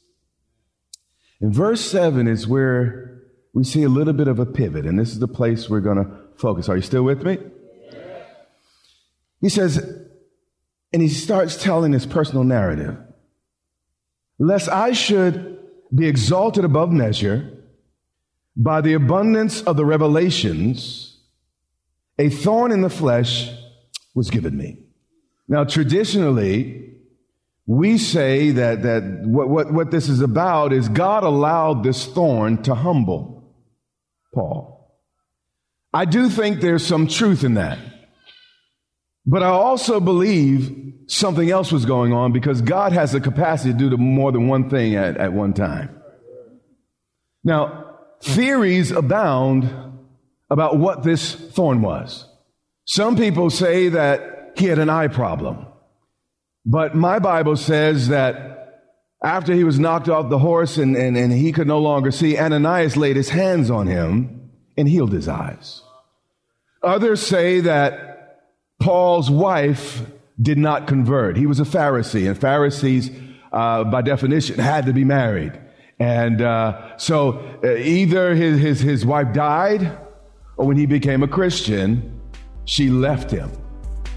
In 1.42 1.52
verse 1.52 1.82
7 1.82 2.28
is 2.28 2.48
where 2.48 3.22
we 3.54 3.64
see 3.64 3.84
a 3.84 3.90
little 3.90 4.14
bit 4.14 4.28
of 4.28 4.40
a 4.40 4.46
pivot, 4.46 4.86
and 4.86 4.98
this 4.98 5.12
is 5.12 5.20
the 5.20 5.28
place 5.28 5.70
we're 5.70 5.82
going 5.82 5.98
to 5.98 6.10
focus. 6.38 6.70
Are 6.70 6.76
you 6.76 6.82
still 6.82 7.04
with 7.04 7.24
me? 7.24 7.38
He 9.42 9.50
says, 9.50 9.78
and 10.94 11.02
he 11.02 11.10
starts 11.10 11.62
telling 11.62 11.94
his 11.94 12.06
personal 12.06 12.44
narrative. 12.44 12.98
Lest 14.40 14.70
I 14.70 14.94
should 14.94 15.60
be 15.94 16.08
exalted 16.08 16.66
above 16.66 16.92
measure 16.92 17.64
by 18.58 18.82
the 18.82 18.94
abundance 18.94 19.62
of 19.62 19.78
the 19.78 19.86
revelations, 19.86 21.20
a 22.18 22.30
thorn 22.30 22.72
in 22.72 22.82
the 22.82 22.90
flesh 22.90 23.52
was 24.14 24.30
given 24.30 24.58
me 24.58 24.86
now, 25.48 25.64
traditionally, 25.64 26.94
we 27.68 27.98
say 27.98 28.52
that, 28.52 28.84
that 28.84 29.04
what, 29.24 29.50
what, 29.50 29.72
what 29.72 29.92
this 29.92 30.10
is 30.10 30.22
about 30.22 30.74
is 30.74 30.90
God 30.90 31.24
allowed 31.24 31.84
this 31.84 32.06
thorn 32.06 32.62
to 32.64 32.74
humble 32.74 33.54
Paul. 34.34 34.74
I 35.94 36.06
do 36.06 36.30
think 36.30 36.62
there's 36.62 36.86
some 36.86 37.08
truth 37.08 37.44
in 37.44 37.56
that. 37.56 37.78
But 39.26 39.44
I 39.44 39.48
also 39.48 40.00
believe 40.00 40.94
something 41.08 41.50
else 41.50 41.72
was 41.72 41.86
going 41.86 42.14
on 42.14 42.32
because 42.32 42.62
God 42.62 42.92
has 42.92 43.12
the 43.12 43.22
capacity 43.22 43.74
to 43.74 43.90
do 43.90 43.98
more 43.98 44.32
than 44.32 44.48
one 44.48 44.70
thing 44.70 44.96
at, 44.96 45.18
at 45.18 45.34
one 45.34 45.54
time. 45.54 46.02
Now, 47.44 47.98
theories 48.22 48.92
abound 48.92 49.74
about 50.50 50.78
what 50.78 51.04
this 51.04 51.34
thorn 51.34 51.82
was. 51.82 52.28
Some 52.86 53.16
people 53.16 53.50
say 53.50 53.90
that 53.90 54.54
he 54.58 54.66
had 54.66 54.80
an 54.80 54.90
eye 54.90 55.08
problem. 55.08 55.66
But 56.66 56.96
my 56.96 57.20
Bible 57.20 57.56
says 57.56 58.08
that 58.10 58.56
after 59.24 59.54
he 59.54 59.64
was 59.64 59.80
knocked 59.80 60.10
off 60.10 60.30
the 60.30 60.40
horse 60.40 60.78
and, 60.78 60.96
and, 60.96 61.18
and 61.18 61.32
he 61.32 61.52
could 61.52 61.68
no 61.68 61.80
longer 61.80 62.12
see, 62.12 62.38
Ananias 62.38 62.96
laid 62.96 63.16
his 63.16 63.30
hands 63.30 63.72
on 63.72 63.88
him 63.88 64.52
and 64.78 64.88
healed 64.88 65.12
his 65.12 65.28
eyes. 65.28 65.82
Others 66.84 67.26
say 67.26 67.62
that 67.62 68.15
Paul's 68.80 69.32
wife 69.32 70.02
did 70.42 70.58
not 70.58 70.88
convert. 70.88 71.38
He 71.38 71.46
was 71.46 71.60
a 71.60 71.64
Pharisee, 71.64 72.28
and 72.28 72.38
Pharisees, 72.38 73.10
uh, 73.52 73.84
by 73.86 74.02
definition, 74.02 74.60
had 74.60 74.86
to 74.86 74.94
be 74.94 75.04
married. 75.04 75.60
And 76.00 76.42
uh, 76.42 76.98
so 76.98 77.40
uh, 77.64 77.76
either 77.76 78.36
his, 78.36 78.60
his, 78.60 78.80
his 78.82 79.06
wife 79.06 79.34
died, 79.34 79.98
or 80.58 80.68
when 80.68 80.78
he 80.78 80.86
became 80.86 81.24
a 81.24 81.28
Christian, 81.28 82.20
she 82.66 82.90
left 82.90 83.32
him. 83.32 83.52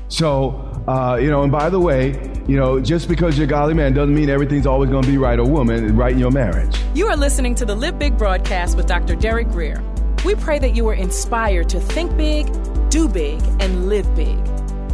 So, 0.09 0.51
uh, 0.89 1.19
you 1.21 1.31
know, 1.31 1.43
and 1.43 1.53
by 1.53 1.69
the 1.69 1.79
way, 1.79 2.13
you 2.49 2.57
know, 2.57 2.81
just 2.81 3.09
because 3.09 3.37
you're 3.37 3.45
a 3.45 3.49
godly 3.49 3.75
man 3.75 3.93
doesn't 3.93 4.15
mean 4.15 4.31
everything's 4.31 4.67
always 4.67 4.91
going 4.91 5.03
to 5.03 5.09
be 5.09 5.19
right 5.19 5.39
or 5.39 5.47
woman 5.47 5.95
right 5.97 6.13
in 6.13 6.19
your 6.19 6.31
marriage. 6.31 6.77
You 6.95 7.07
are 7.09 7.17
listening 7.17 7.55
to 7.57 7.67
the 7.67 7.75
Live 7.75 7.99
Big 7.99 8.17
broadcast 8.17 8.77
with 8.77 8.87
Dr. 8.87 9.15
Derek 9.15 9.49
Grier. 9.49 9.83
We 10.25 10.35
pray 10.35 10.59
that 10.59 10.75
you 10.75 10.89
are 10.89 10.95
inspired 10.95 11.69
to 11.71 11.81
think 11.81 12.17
big, 12.17 12.47
do 12.91 13.09
big, 13.09 13.41
and 13.61 13.89
live 13.89 14.13
big. 14.15 14.37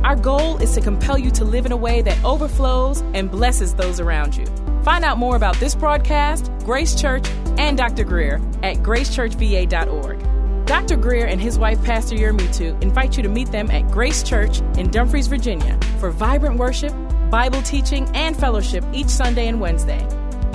Our 0.04 0.16
goal 0.16 0.58
is 0.58 0.74
to 0.74 0.82
compel 0.82 1.16
you 1.16 1.30
to 1.30 1.44
live 1.44 1.64
in 1.64 1.72
a 1.72 1.76
way 1.76 2.02
that 2.02 2.22
overflows 2.24 3.00
and 3.14 3.30
blesses 3.30 3.74
those 3.74 4.00
around 4.00 4.36
you. 4.36 4.44
Find 4.82 5.02
out 5.02 5.16
more 5.16 5.34
about 5.34 5.56
this 5.56 5.74
broadcast, 5.74 6.52
Grace 6.58 6.94
Church, 6.94 7.26
and 7.56 7.78
Dr. 7.78 8.04
Grier 8.04 8.34
at 8.62 8.76
gracechurchva.org. 8.76 10.66
Dr. 10.66 10.96
Grier 10.96 11.26
and 11.26 11.40
his 11.40 11.58
wife, 11.58 11.82
Pastor 11.82 12.16
Yermitu, 12.16 12.80
invite 12.82 13.16
you 13.16 13.22
to 13.22 13.28
meet 13.30 13.50
them 13.50 13.70
at 13.70 13.90
Grace 13.90 14.22
Church 14.22 14.60
in 14.76 14.90
Dumfries, 14.90 15.26
Virginia, 15.26 15.78
for 15.98 16.10
vibrant 16.10 16.58
worship, 16.58 16.92
Bible 17.30 17.62
teaching, 17.62 18.06
and 18.14 18.36
fellowship 18.36 18.84
each 18.92 19.08
Sunday 19.08 19.48
and 19.48 19.58
Wednesday. 19.58 20.06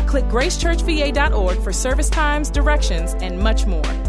Click 0.06 0.26
gracechurchva.org 0.26 1.60
for 1.62 1.74
service 1.74 2.10
times, 2.10 2.52
directions, 2.52 3.14
and 3.16 3.40
much 3.40 3.66
more. 3.66 4.09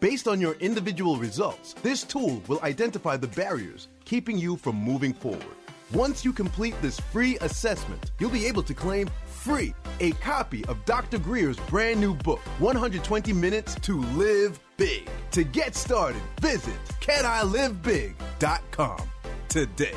Based 0.00 0.26
on 0.26 0.40
your 0.40 0.54
individual 0.54 1.16
results, 1.16 1.74
this 1.82 2.04
tool 2.04 2.42
will 2.48 2.62
identify 2.62 3.18
the 3.18 3.28
barriers 3.28 3.88
keeping 4.06 4.38
you 4.38 4.56
from 4.56 4.76
moving 4.76 5.12
forward. 5.12 5.44
Once 5.92 6.24
you 6.24 6.32
complete 6.32 6.74
this 6.80 6.98
free 6.98 7.36
assessment, 7.42 8.10
you'll 8.18 8.30
be 8.30 8.46
able 8.46 8.62
to 8.62 8.72
claim 8.72 9.10
free 9.26 9.74
a 10.00 10.12
copy 10.12 10.64
of 10.66 10.82
Dr. 10.86 11.18
Grier's 11.18 11.58
brand 11.68 12.00
new 12.00 12.14
book, 12.14 12.40
120 12.60 13.34
Minutes 13.34 13.74
to 13.82 14.00
Live 14.14 14.58
Big. 14.78 15.10
To 15.32 15.44
get 15.44 15.74
started, 15.74 16.22
visit 16.40 16.80
canilivebig.com 17.00 19.02
today. 19.48 19.96